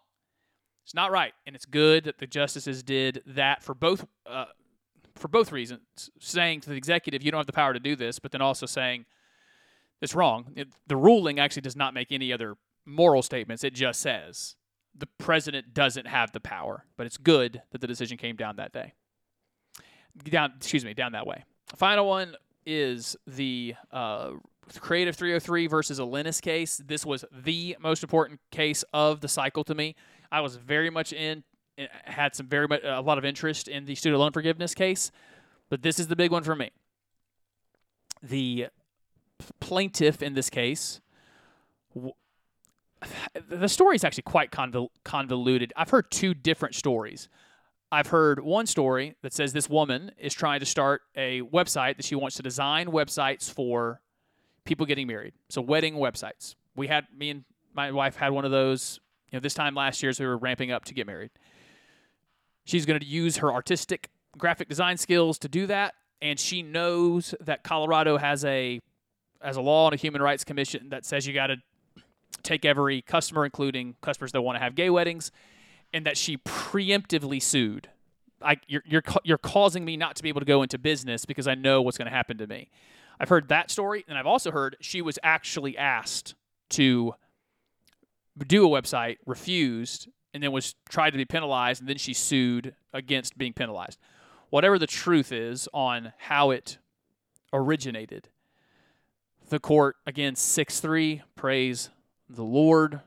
It's 0.85 0.95
not 0.95 1.11
right, 1.11 1.35
and 1.47 1.55
it's 1.55 1.67
good 1.67 2.05
that 2.05 2.19
the 2.19 2.27
justices 2.27 2.83
did 2.83 3.23
that 3.27 3.63
for 3.63 3.75
both 3.75 4.07
uh, 4.25 4.47
for 5.15 5.29
both 5.29 5.53
reasons, 5.53 5.83
saying 6.19 6.63
to 6.63 6.71
the 6.71 6.77
executive, 6.77 7.23
"You 7.23 7.31
don't 7.31 7.41
have 7.41 7.47
the 7.47 7.53
power 7.53 7.75
to 7.75 7.81
do 7.81 7.95
this," 7.95 8.19
but 8.19 8.33
then 8.33 8.41
also 8.41 8.65
saying 8.65 9.05
it's 10.01 10.15
wrong. 10.15 10.53
It, 10.57 10.69
the 10.87 10.97
ruling 10.97 11.39
actually 11.39 11.63
does 11.63 11.77
not 11.77 11.93
make 11.93 12.11
any 12.11 12.33
other 12.33 12.57
moral 12.87 13.21
statements. 13.21 13.65
It 13.65 13.75
just 13.75 14.01
says 14.01 14.57
the 14.97 15.09
president 15.19 15.75
doesn't 15.75 16.07
have 16.07 16.33
the 16.33 16.41
power, 16.41 16.87
but 16.97 17.05
it's 17.05 17.19
good 17.19 17.61
that 17.71 17.83
the 17.83 17.87
decision 17.87 18.17
came 18.17 18.37
down 18.37 18.57
that 18.57 18.73
day. 18.73 18.95
Down, 20.25 20.55
excuse 20.57 20.87
me, 20.87 20.95
down 20.95 21.13
that 21.13 21.27
way. 21.27 21.45
Final 21.77 22.07
one 22.07 22.35
is 22.69 23.17
the 23.27 23.75
uh, 23.91 24.33
Creative 24.79 25.17
303 25.17 25.67
versus 25.67 25.99
Elenis 25.99 26.43
case. 26.43 26.83
This 26.87 27.07
was 27.07 27.25
the 27.33 27.77
most 27.81 28.03
important 28.03 28.41
case 28.51 28.85
of 28.93 29.23
the 29.23 29.29
cycle 29.29 29.65
to 29.65 29.75
me. 29.75 29.97
I 30.31 30.43
was 30.43 30.57
very 30.57 30.91
much 30.91 31.15
in, 31.15 31.43
eh, 31.79 31.87
had 32.05 32.37
some 32.37 32.47
very 32.47 32.69
much, 32.69 32.83
a 32.85 33.01
lot 33.01 33.17
of 33.17 33.25
interest 33.25 33.69
in 33.69 33.87
the 33.87 33.95
student 33.95 34.21
loan 34.21 34.33
forgiveness 34.33 34.75
case, 34.75 35.11
but 35.71 35.81
this 35.81 35.99
is 35.99 36.09
the 36.09 36.17
big 36.17 36.31
one 36.31 36.43
for 36.43 36.55
me. 36.55 36.71
The 38.23 38.67
plaintiff 39.61 40.23
in 40.23 40.35
this 40.35 40.51
case, 40.51 41.01
the 43.49 43.69
story 43.69 43.97
is 43.97 44.05
actually 44.05 44.25
quite 44.25 44.51
convol- 44.51 44.91
convoluted. 45.05 45.73
I've 45.75 45.91
heard 45.91 46.11
two 46.11 46.35
different 46.35 46.75
stories. 46.75 47.31
I've 47.91 48.09
heard 48.09 48.41
one 48.41 48.67
story 48.67 49.15
that 49.23 49.33
says 49.33 49.53
this 49.53 49.69
woman 49.69 50.13
is 50.19 50.35
trying 50.35 50.61
to 50.61 50.67
start 50.67 51.03
a 51.17 51.41
website 51.43 51.97
that 51.97 52.05
she 52.05 52.15
wants 52.15 52.37
to 52.37 52.43
design 52.43 52.89
websites 52.89 53.51
for 53.51 54.01
people 54.65 54.85
getting 54.85 55.07
married. 55.07 55.33
So 55.49 55.63
wedding 55.63 55.95
websites. 55.95 56.55
We 56.77 56.89
had 56.89 57.07
me 57.17 57.31
and 57.31 57.45
my 57.75 57.91
wife 57.91 58.17
had 58.17 58.31
one 58.31 58.45
of 58.45 58.51
those, 58.51 59.01
you 59.31 59.37
know, 59.37 59.41
this 59.41 59.55
time 59.55 59.75
last 59.75 60.03
year 60.03 60.11
as 60.11 60.21
we 60.21 60.27
were 60.27 60.37
ramping 60.37 60.71
up 60.71 60.85
to 60.87 60.95
get 60.95 61.07
married. 61.07 61.31
She's 62.65 62.85
going 62.85 63.01
to 63.01 63.07
use 63.07 63.39
her 63.39 63.53
artistic 63.53 64.11
graphic 64.37 64.69
design 64.69 64.99
skills 64.99 65.39
to 65.39 65.49
do 65.49 65.67
that 65.67 65.95
and 66.21 66.39
she 66.39 66.63
knows 66.63 67.35
that 67.41 67.63
Colorado 67.63 68.17
has 68.17 68.45
a 68.45 68.81
as 69.41 69.57
a 69.57 69.61
law 69.61 69.87
and 69.87 69.95
a 69.95 69.97
human 69.97 70.21
rights 70.21 70.45
commission 70.45 70.89
that 70.89 71.05
says 71.05 71.27
you 71.27 71.33
got 71.33 71.47
to 71.47 71.57
take 72.43 72.65
every 72.65 73.03
customer, 73.03 73.45
including 73.45 73.95
customers 74.01 74.33
that 74.33 74.43
want 74.43 74.57
to 74.57 74.61
have 74.61 74.75
gay 74.75 74.91
weddings, 74.91 75.31
and 75.93 76.07
that 76.07 76.17
she 76.17 76.37
preemptively 76.39 77.43
sued. 77.43 77.89
I, 78.41 78.57
you're, 78.67 78.83
you're, 78.87 79.03
you're 79.25 79.39
causing 79.39 79.85
me 79.85 79.97
not 79.97 80.17
to 80.17 80.23
be 80.23 80.29
able 80.29 80.41
to 80.41 80.47
go 80.47 80.63
into 80.63 80.79
business 80.79 81.25
because 81.25 81.49
I 81.49 81.55
know 81.55 81.83
what's 81.83 81.99
going 81.99 82.07
to 82.07 82.15
happen 82.15 82.39
to 82.39 82.47
me. 82.47 82.71
I've 83.21 83.29
heard 83.29 83.49
that 83.49 83.71
story, 83.71 84.05
and 84.07 84.17
I've 84.17 84.27
also 84.27 84.51
heard 84.51 84.77
she 84.81 85.03
was 85.03 85.19
actually 85.23 85.77
asked 85.77 86.35
to 86.71 87.15
do 88.47 88.65
a 88.65 88.83
website, 88.83 89.17
refused, 89.27 90.09
and 90.33 90.43
then 90.43 90.53
was 90.53 90.75
tried 90.89 91.11
to 91.11 91.17
be 91.17 91.25
penalized, 91.25 91.81
and 91.81 91.89
then 91.89 91.97
she 91.97 92.15
sued 92.15 92.75
against 92.93 93.37
being 93.37 93.53
penalized. 93.53 93.99
Whatever 94.51 94.79
the 94.79 94.87
truth 94.87 95.33
is 95.33 95.69
on 95.75 96.13
how 96.19 96.51
it 96.51 96.79
originated, 97.53 98.29
the 99.49 99.59
court, 99.59 99.97
again, 100.07 100.37
6 100.37 100.81
3, 100.81 101.23
praise 101.35 101.91
the 102.29 102.45
Lord, 102.45 103.01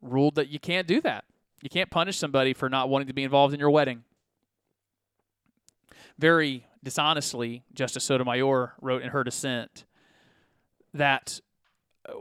ruled 0.00 0.36
that 0.36 0.48
you 0.48 0.58
can't 0.58 0.86
do 0.86 1.00
that. 1.02 1.24
You 1.62 1.68
can't 1.68 1.90
punish 1.90 2.18
somebody 2.18 2.52
for 2.54 2.68
not 2.68 2.88
wanting 2.88 3.08
to 3.08 3.14
be 3.14 3.24
involved 3.24 3.54
in 3.54 3.60
your 3.60 3.70
wedding. 3.70 4.04
Very 6.18 6.66
dishonestly, 6.82 7.64
Justice 7.74 8.04
Sotomayor 8.04 8.74
wrote 8.80 9.02
in 9.02 9.10
her 9.10 9.24
dissent 9.24 9.84
that 10.94 11.40
uh, 12.08 12.14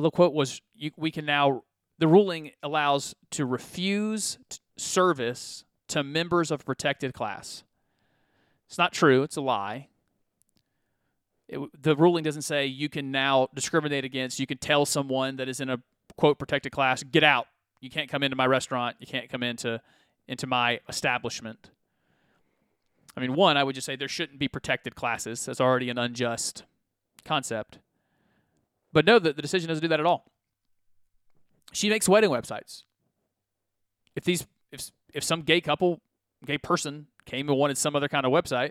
the 0.00 0.10
quote 0.10 0.32
was 0.32 0.60
you, 0.74 0.90
we 0.96 1.10
can 1.10 1.24
now 1.24 1.62
the 1.98 2.08
ruling 2.08 2.50
allows 2.62 3.14
to 3.30 3.44
refuse 3.44 4.38
service 4.76 5.64
to 5.88 6.02
members 6.02 6.50
of 6.50 6.64
protected 6.64 7.12
class. 7.12 7.64
It's 8.66 8.78
not 8.78 8.92
true, 8.92 9.22
it's 9.22 9.36
a 9.36 9.40
lie 9.40 9.88
it, 11.50 11.82
the 11.82 11.96
ruling 11.96 12.22
doesn't 12.22 12.42
say 12.42 12.66
you 12.66 12.88
can 12.88 13.10
now 13.10 13.48
discriminate 13.54 14.04
against. 14.04 14.38
You 14.38 14.46
can 14.46 14.58
tell 14.58 14.86
someone 14.86 15.36
that 15.36 15.48
is 15.48 15.60
in 15.60 15.68
a 15.68 15.78
quote 16.16 16.38
protected 16.38 16.72
class, 16.72 17.02
get 17.02 17.24
out. 17.24 17.46
You 17.80 17.90
can't 17.90 18.10
come 18.10 18.22
into 18.22 18.36
my 18.36 18.46
restaurant. 18.46 18.96
You 19.00 19.06
can't 19.06 19.28
come 19.28 19.42
into 19.42 19.80
into 20.28 20.46
my 20.46 20.80
establishment. 20.88 21.70
I 23.16 23.20
mean, 23.20 23.34
one, 23.34 23.56
I 23.56 23.64
would 23.64 23.74
just 23.74 23.86
say 23.86 23.96
there 23.96 24.08
shouldn't 24.08 24.38
be 24.38 24.48
protected 24.48 24.94
classes. 24.94 25.44
That's 25.44 25.60
already 25.60 25.90
an 25.90 25.98
unjust 25.98 26.64
concept. 27.24 27.78
But 28.92 29.04
no, 29.04 29.18
the, 29.18 29.32
the 29.32 29.42
decision 29.42 29.68
doesn't 29.68 29.82
do 29.82 29.88
that 29.88 30.00
at 30.00 30.06
all. 30.06 30.30
She 31.72 31.88
makes 31.88 32.08
wedding 32.08 32.30
websites. 32.30 32.84
If 34.14 34.24
these 34.24 34.46
if 34.72 34.90
if 35.12 35.24
some 35.24 35.42
gay 35.42 35.60
couple, 35.60 36.00
gay 36.44 36.58
person 36.58 37.06
came 37.24 37.48
and 37.48 37.58
wanted 37.58 37.78
some 37.78 37.96
other 37.96 38.08
kind 38.08 38.26
of 38.26 38.32
website, 38.32 38.70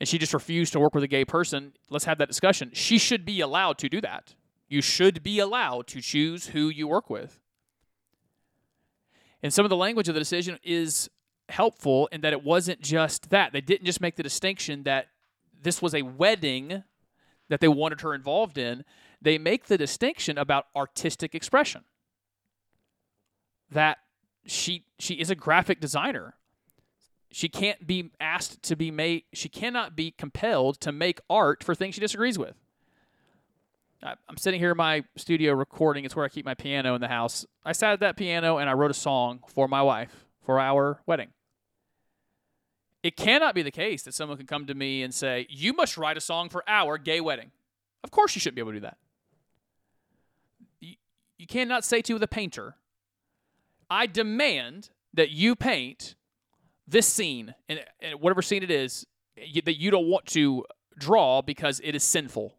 and 0.00 0.08
she 0.08 0.18
just 0.18 0.34
refused 0.34 0.72
to 0.72 0.80
work 0.80 0.94
with 0.94 1.04
a 1.04 1.08
gay 1.08 1.24
person, 1.24 1.72
let's 1.90 2.04
have 2.04 2.18
that 2.18 2.28
discussion. 2.28 2.70
She 2.72 2.98
should 2.98 3.24
be 3.24 3.40
allowed 3.40 3.78
to 3.78 3.88
do 3.88 4.00
that. 4.00 4.34
You 4.68 4.82
should 4.82 5.22
be 5.22 5.38
allowed 5.38 5.86
to 5.88 6.00
choose 6.00 6.48
who 6.48 6.68
you 6.68 6.86
work 6.86 7.08
with. 7.08 7.40
And 9.42 9.52
some 9.52 9.64
of 9.64 9.70
the 9.70 9.76
language 9.76 10.08
of 10.08 10.14
the 10.14 10.20
decision 10.20 10.58
is 10.62 11.08
helpful 11.48 12.08
in 12.12 12.20
that 12.22 12.32
it 12.32 12.42
wasn't 12.42 12.80
just 12.80 13.30
that. 13.30 13.52
They 13.52 13.60
didn't 13.60 13.86
just 13.86 14.00
make 14.00 14.16
the 14.16 14.22
distinction 14.22 14.82
that 14.82 15.08
this 15.60 15.80
was 15.80 15.94
a 15.94 16.02
wedding 16.02 16.84
that 17.48 17.60
they 17.60 17.68
wanted 17.68 18.02
her 18.02 18.14
involved 18.14 18.58
in. 18.58 18.84
They 19.20 19.38
make 19.38 19.66
the 19.66 19.78
distinction 19.78 20.38
about 20.38 20.66
artistic 20.76 21.34
expression. 21.34 21.84
That 23.70 23.98
she 24.46 24.84
she 24.98 25.14
is 25.14 25.30
a 25.30 25.34
graphic 25.34 25.80
designer. 25.80 26.34
She 27.30 27.48
can't 27.48 27.86
be 27.86 28.10
asked 28.20 28.62
to 28.64 28.76
be 28.76 28.90
made, 28.90 29.24
she 29.34 29.50
cannot 29.50 29.94
be 29.94 30.10
compelled 30.10 30.80
to 30.80 30.92
make 30.92 31.20
art 31.28 31.62
for 31.62 31.74
things 31.74 31.94
she 31.94 32.00
disagrees 32.00 32.38
with. 32.38 32.54
I'm 34.02 34.36
sitting 34.36 34.60
here 34.60 34.70
in 34.70 34.76
my 34.76 35.04
studio 35.16 35.54
recording. 35.54 36.04
It's 36.04 36.14
where 36.14 36.24
I 36.24 36.28
keep 36.28 36.44
my 36.44 36.54
piano 36.54 36.94
in 36.94 37.00
the 37.00 37.08
house. 37.08 37.44
I 37.64 37.72
sat 37.72 37.92
at 37.94 38.00
that 38.00 38.16
piano 38.16 38.58
and 38.58 38.70
I 38.70 38.74
wrote 38.74 38.92
a 38.92 38.94
song 38.94 39.40
for 39.48 39.66
my 39.66 39.82
wife 39.82 40.26
for 40.44 40.60
our 40.60 41.00
wedding. 41.04 41.28
It 43.02 43.16
cannot 43.16 43.54
be 43.54 43.62
the 43.62 43.72
case 43.72 44.02
that 44.04 44.14
someone 44.14 44.36
can 44.38 44.46
come 44.46 44.66
to 44.66 44.74
me 44.74 45.02
and 45.02 45.12
say, 45.12 45.46
You 45.50 45.72
must 45.72 45.96
write 45.96 46.16
a 46.16 46.20
song 46.20 46.48
for 46.48 46.62
our 46.68 46.96
gay 46.96 47.20
wedding. 47.20 47.50
Of 48.04 48.10
course, 48.10 48.34
you 48.36 48.40
shouldn't 48.40 48.56
be 48.56 48.60
able 48.60 48.72
to 48.72 48.76
do 48.76 48.82
that. 48.82 48.98
You, 50.80 50.94
you 51.36 51.46
cannot 51.46 51.84
say 51.84 52.00
to 52.02 52.18
the 52.18 52.28
painter, 52.28 52.76
I 53.90 54.06
demand 54.06 54.90
that 55.14 55.30
you 55.30 55.56
paint 55.56 56.14
this 56.86 57.06
scene 57.06 57.54
and, 57.68 57.84
and 58.00 58.20
whatever 58.20 58.42
scene 58.42 58.62
it 58.62 58.70
is 58.70 59.06
you, 59.36 59.62
that 59.62 59.78
you 59.78 59.90
don't 59.90 60.06
want 60.06 60.26
to 60.26 60.64
draw 60.96 61.42
because 61.42 61.80
it 61.82 61.94
is 61.94 62.04
sinful. 62.04 62.54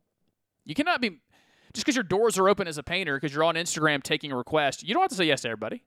You 0.65 0.75
cannot 0.75 1.01
be 1.01 1.21
just 1.73 1.85
because 1.85 1.95
your 1.95 2.03
doors 2.03 2.37
are 2.37 2.49
open 2.49 2.67
as 2.67 2.77
a 2.77 2.83
painter 2.83 3.15
because 3.15 3.33
you're 3.33 3.43
on 3.43 3.55
Instagram 3.55 4.01
taking 4.01 4.31
a 4.31 4.35
request. 4.35 4.83
You 4.83 4.93
don't 4.93 5.03
have 5.03 5.09
to 5.09 5.15
say 5.15 5.25
yes 5.25 5.41
to 5.41 5.49
everybody. 5.49 5.83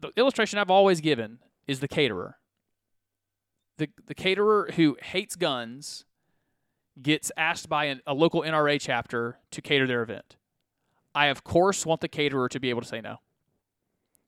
The 0.00 0.12
illustration 0.16 0.58
I've 0.58 0.70
always 0.70 1.00
given 1.00 1.40
is 1.66 1.80
the 1.80 1.88
caterer. 1.88 2.36
The 3.78 3.88
the 4.06 4.14
caterer 4.14 4.70
who 4.76 4.96
hates 5.02 5.36
guns 5.36 6.04
gets 7.00 7.32
asked 7.36 7.68
by 7.68 7.86
an, 7.86 8.00
a 8.06 8.14
local 8.14 8.42
NRA 8.42 8.80
chapter 8.80 9.38
to 9.50 9.62
cater 9.62 9.86
their 9.86 10.02
event. 10.02 10.36
I 11.14 11.26
of 11.26 11.42
course 11.44 11.84
want 11.84 12.00
the 12.00 12.08
caterer 12.08 12.48
to 12.48 12.60
be 12.60 12.70
able 12.70 12.82
to 12.82 12.88
say 12.88 13.00
no. 13.00 13.16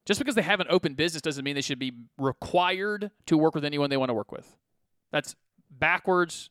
Just 0.05 0.19
because 0.19 0.35
they 0.35 0.43
have 0.43 0.59
an 0.59 0.67
open 0.69 0.95
business 0.95 1.23
doesn't 1.23 1.45
mean 1.45 1.55
they 1.55 1.61
should 1.61 1.79
be 1.79 1.93
required 2.19 3.13
to 3.27 3.39
work 3.39 3.55
with 3.55 3.65
anyone 3.65 3.89
they 3.89 3.97
want 3.97 4.09
to 4.09 4.15
work 4.15 4.33
with. 4.33 4.57
That's 5.13 5.37
backwards, 5.71 6.51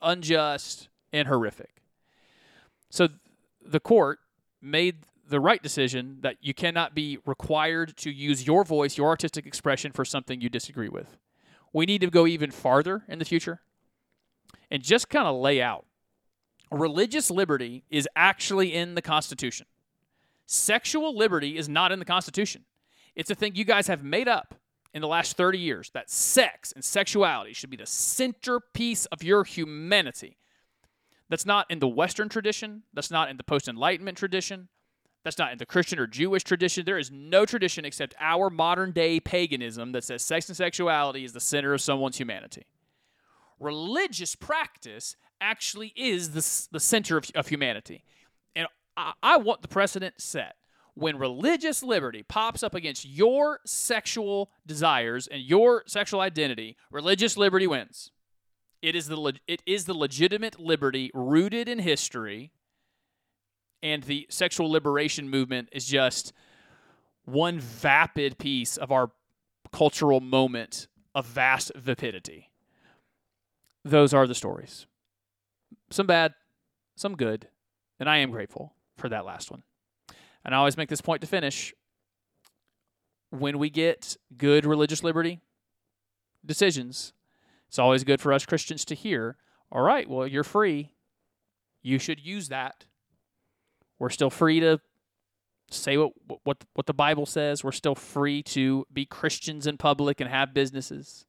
unjust, 0.00 0.88
and 1.12 1.26
horrific. 1.26 1.81
So 2.92 3.08
the 3.64 3.80
court 3.80 4.18
made 4.60 4.98
the 5.26 5.40
right 5.40 5.62
decision 5.62 6.18
that 6.20 6.36
you 6.42 6.52
cannot 6.52 6.94
be 6.94 7.18
required 7.24 7.96
to 7.96 8.10
use 8.10 8.46
your 8.46 8.64
voice, 8.64 8.98
your 8.98 9.08
artistic 9.08 9.46
expression 9.46 9.92
for 9.92 10.04
something 10.04 10.42
you 10.42 10.50
disagree 10.50 10.90
with. 10.90 11.16
We 11.72 11.86
need 11.86 12.02
to 12.02 12.10
go 12.10 12.26
even 12.26 12.50
farther 12.50 13.02
in 13.08 13.18
the 13.18 13.24
future 13.24 13.62
and 14.70 14.82
just 14.82 15.08
kind 15.08 15.26
of 15.26 15.36
lay 15.36 15.62
out 15.62 15.86
religious 16.70 17.30
liberty 17.30 17.84
is 17.88 18.06
actually 18.14 18.74
in 18.74 18.94
the 18.94 19.02
Constitution. 19.02 19.66
Sexual 20.44 21.16
liberty 21.16 21.56
is 21.56 21.70
not 21.70 21.92
in 21.92 21.98
the 21.98 22.04
Constitution. 22.04 22.66
It's 23.16 23.30
a 23.30 23.34
thing 23.34 23.54
you 23.54 23.64
guys 23.64 23.86
have 23.86 24.04
made 24.04 24.28
up 24.28 24.54
in 24.92 25.00
the 25.00 25.08
last 25.08 25.38
30 25.38 25.58
years 25.58 25.90
that 25.94 26.10
sex 26.10 26.72
and 26.72 26.84
sexuality 26.84 27.54
should 27.54 27.70
be 27.70 27.76
the 27.78 27.86
centerpiece 27.86 29.06
of 29.06 29.22
your 29.22 29.44
humanity. 29.44 30.36
That's 31.32 31.46
not 31.46 31.70
in 31.70 31.78
the 31.78 31.88
Western 31.88 32.28
tradition. 32.28 32.82
That's 32.92 33.10
not 33.10 33.30
in 33.30 33.38
the 33.38 33.42
post 33.42 33.66
Enlightenment 33.66 34.18
tradition. 34.18 34.68
That's 35.24 35.38
not 35.38 35.50
in 35.50 35.56
the 35.56 35.64
Christian 35.64 35.98
or 35.98 36.06
Jewish 36.06 36.44
tradition. 36.44 36.84
There 36.84 36.98
is 36.98 37.10
no 37.10 37.46
tradition 37.46 37.86
except 37.86 38.14
our 38.20 38.50
modern 38.50 38.92
day 38.92 39.18
paganism 39.18 39.92
that 39.92 40.04
says 40.04 40.22
sex 40.22 40.48
and 40.48 40.56
sexuality 40.58 41.24
is 41.24 41.32
the 41.32 41.40
center 41.40 41.72
of 41.72 41.80
someone's 41.80 42.18
humanity. 42.18 42.66
Religious 43.58 44.34
practice 44.34 45.16
actually 45.40 45.94
is 45.96 46.32
the, 46.32 46.68
the 46.70 46.80
center 46.80 47.16
of, 47.16 47.30
of 47.34 47.48
humanity. 47.48 48.04
And 48.54 48.66
I, 48.98 49.14
I 49.22 49.38
want 49.38 49.62
the 49.62 49.68
precedent 49.68 50.20
set 50.20 50.56
when 50.92 51.16
religious 51.16 51.82
liberty 51.82 52.22
pops 52.22 52.62
up 52.62 52.74
against 52.74 53.06
your 53.06 53.60
sexual 53.64 54.50
desires 54.66 55.28
and 55.28 55.40
your 55.40 55.84
sexual 55.86 56.20
identity, 56.20 56.76
religious 56.90 57.38
liberty 57.38 57.66
wins. 57.66 58.10
It 58.82 58.94
is 58.96 59.06
the 59.06 59.34
it 59.46 59.62
is 59.64 59.84
the 59.84 59.94
legitimate 59.94 60.60
liberty 60.60 61.10
rooted 61.14 61.68
in 61.68 61.78
history, 61.78 62.52
and 63.82 64.02
the 64.02 64.26
sexual 64.28 64.70
liberation 64.70 65.30
movement 65.30 65.68
is 65.72 65.86
just 65.86 66.32
one 67.24 67.60
vapid 67.60 68.38
piece 68.38 68.76
of 68.76 68.90
our 68.90 69.12
cultural 69.72 70.20
moment 70.20 70.88
of 71.14 71.24
vast 71.26 71.70
vapidity. 71.76 72.50
Those 73.84 74.12
are 74.12 74.26
the 74.26 74.34
stories. 74.34 74.86
Some 75.90 76.06
bad, 76.06 76.34
some 76.96 77.16
good, 77.16 77.48
and 78.00 78.08
I 78.08 78.18
am 78.18 78.30
grateful 78.30 78.74
for 78.96 79.08
that 79.08 79.24
last 79.24 79.50
one 79.50 79.62
and 80.44 80.54
I 80.54 80.58
always 80.58 80.76
make 80.76 80.88
this 80.88 81.00
point 81.00 81.20
to 81.20 81.26
finish 81.26 81.74
when 83.30 83.58
we 83.58 83.70
get 83.70 84.16
good 84.36 84.66
religious 84.66 85.02
liberty 85.02 85.40
decisions, 86.44 87.12
it's 87.72 87.78
always 87.78 88.04
good 88.04 88.20
for 88.20 88.34
us 88.34 88.44
Christians 88.44 88.84
to 88.84 88.94
hear, 88.94 89.38
all 89.70 89.80
right, 89.80 90.06
well, 90.06 90.26
you're 90.26 90.44
free. 90.44 90.92
You 91.80 91.98
should 91.98 92.20
use 92.20 92.50
that. 92.50 92.84
We're 93.98 94.10
still 94.10 94.28
free 94.28 94.60
to 94.60 94.78
say 95.70 95.96
what 95.96 96.12
what 96.44 96.64
what 96.74 96.84
the 96.84 96.92
Bible 96.92 97.24
says. 97.24 97.64
We're 97.64 97.72
still 97.72 97.94
free 97.94 98.42
to 98.42 98.84
be 98.92 99.06
Christians 99.06 99.66
in 99.66 99.78
public 99.78 100.20
and 100.20 100.28
have 100.28 100.52
businesses. 100.52 101.24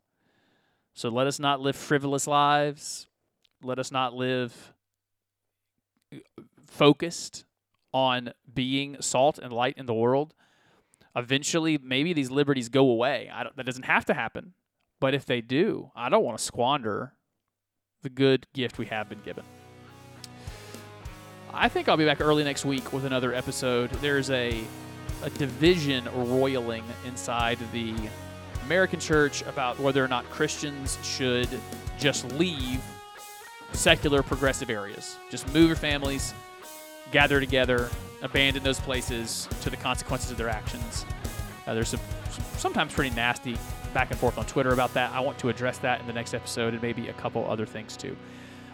So 0.94 1.08
let 1.08 1.28
us 1.28 1.40
not 1.40 1.62
live 1.62 1.78
frivolous 1.78 2.28
lives. 2.28 3.08
Let 3.62 3.80
us 3.80 3.90
not 3.90 4.14
live 4.14 4.74
focused 6.68 7.46
on 7.94 8.34
being 8.54 8.98
salt 9.00 9.40
and 9.40 9.54
light 9.54 9.78
in 9.78 9.86
the 9.86 9.94
world, 9.94 10.34
eventually 11.16 11.78
maybe 11.78 12.12
these 12.12 12.32
liberties 12.32 12.68
go 12.68 12.90
away. 12.90 13.32
that 13.56 13.66
doesn't 13.66 13.86
have 13.86 14.04
to 14.08 14.14
happen. 14.14 14.56
But 15.04 15.14
if 15.14 15.26
they 15.26 15.42
do, 15.42 15.92
I 15.98 16.08
don't 16.08 16.24
want 16.24 16.38
to 16.38 16.44
squander 16.46 17.12
the 18.04 18.10
good 18.10 18.48
gift 18.54 18.78
we 18.78 18.86
have 18.86 19.10
been 19.10 19.20
given. 19.20 19.44
I 21.54 21.68
think 21.68 21.90
I'll 21.90 21.98
be 21.98 22.06
back 22.06 22.22
early 22.22 22.46
next 22.46 22.64
week 22.64 22.94
with 22.94 23.04
another 23.04 23.34
episode. 23.34 23.90
There's 24.00 24.30
a, 24.30 24.64
a 25.22 25.30
division 25.32 26.08
roiling 26.16 26.86
inside 27.06 27.58
the 27.74 27.94
American 28.64 29.02
church 29.02 29.42
about 29.42 29.78
whether 29.78 30.02
or 30.02 30.08
not 30.08 30.24
Christians 30.30 30.98
should 31.04 31.50
just 32.00 32.32
leave 32.36 32.82
secular 33.74 34.24
progressive 34.24 34.70
areas. 34.70 35.18
Just 35.30 35.54
move 35.54 35.68
your 35.68 35.76
families, 35.76 36.34
gather 37.12 37.42
together, 37.42 37.90
abandon 38.22 38.64
those 38.64 38.80
places 38.80 39.50
to 39.64 39.70
the 39.70 39.76
consequences 39.76 40.32
of 40.32 40.38
their 40.38 40.48
actions. 40.48 41.06
Uh, 41.68 41.74
there's 41.74 41.90
some, 41.90 42.00
sometimes 42.56 42.94
pretty 42.94 43.14
nasty 43.14 43.58
back 43.94 44.12
and 44.12 44.20
forth 44.20 44.38
on 44.38 44.46
Twitter 44.46 44.72
about 44.72 44.94
that. 44.94 45.12
I 45.12 45.20
want 45.20 45.38
to 45.40 45.50
address 45.50 45.78
that 45.80 46.02
in 46.02 46.08
the 46.08 46.14
next 46.14 46.34
episode 46.34 46.74
and 46.74 46.82
maybe 46.82 47.08
a 47.10 47.14
couple 47.14 47.50
other 47.50 47.66
things 47.66 47.96
too. 47.96 48.16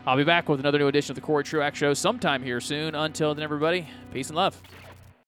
I'll 0.06 0.18
be 0.18 0.24
back 0.24 0.50
with 0.50 0.60
another 0.60 0.80
new 0.80 0.88
edition 0.88 1.12
of 1.12 1.16
the 1.16 1.22
Corey 1.22 1.44
Truax 1.44 1.78
Show 1.78 1.94
sometime 1.94 2.42
here 2.42 2.62
soon. 2.62 2.96
Until 2.96 3.36
then, 3.36 3.44
everybody, 3.44 3.88
peace 4.14 4.30
and 4.30 4.38
love. 4.38 4.60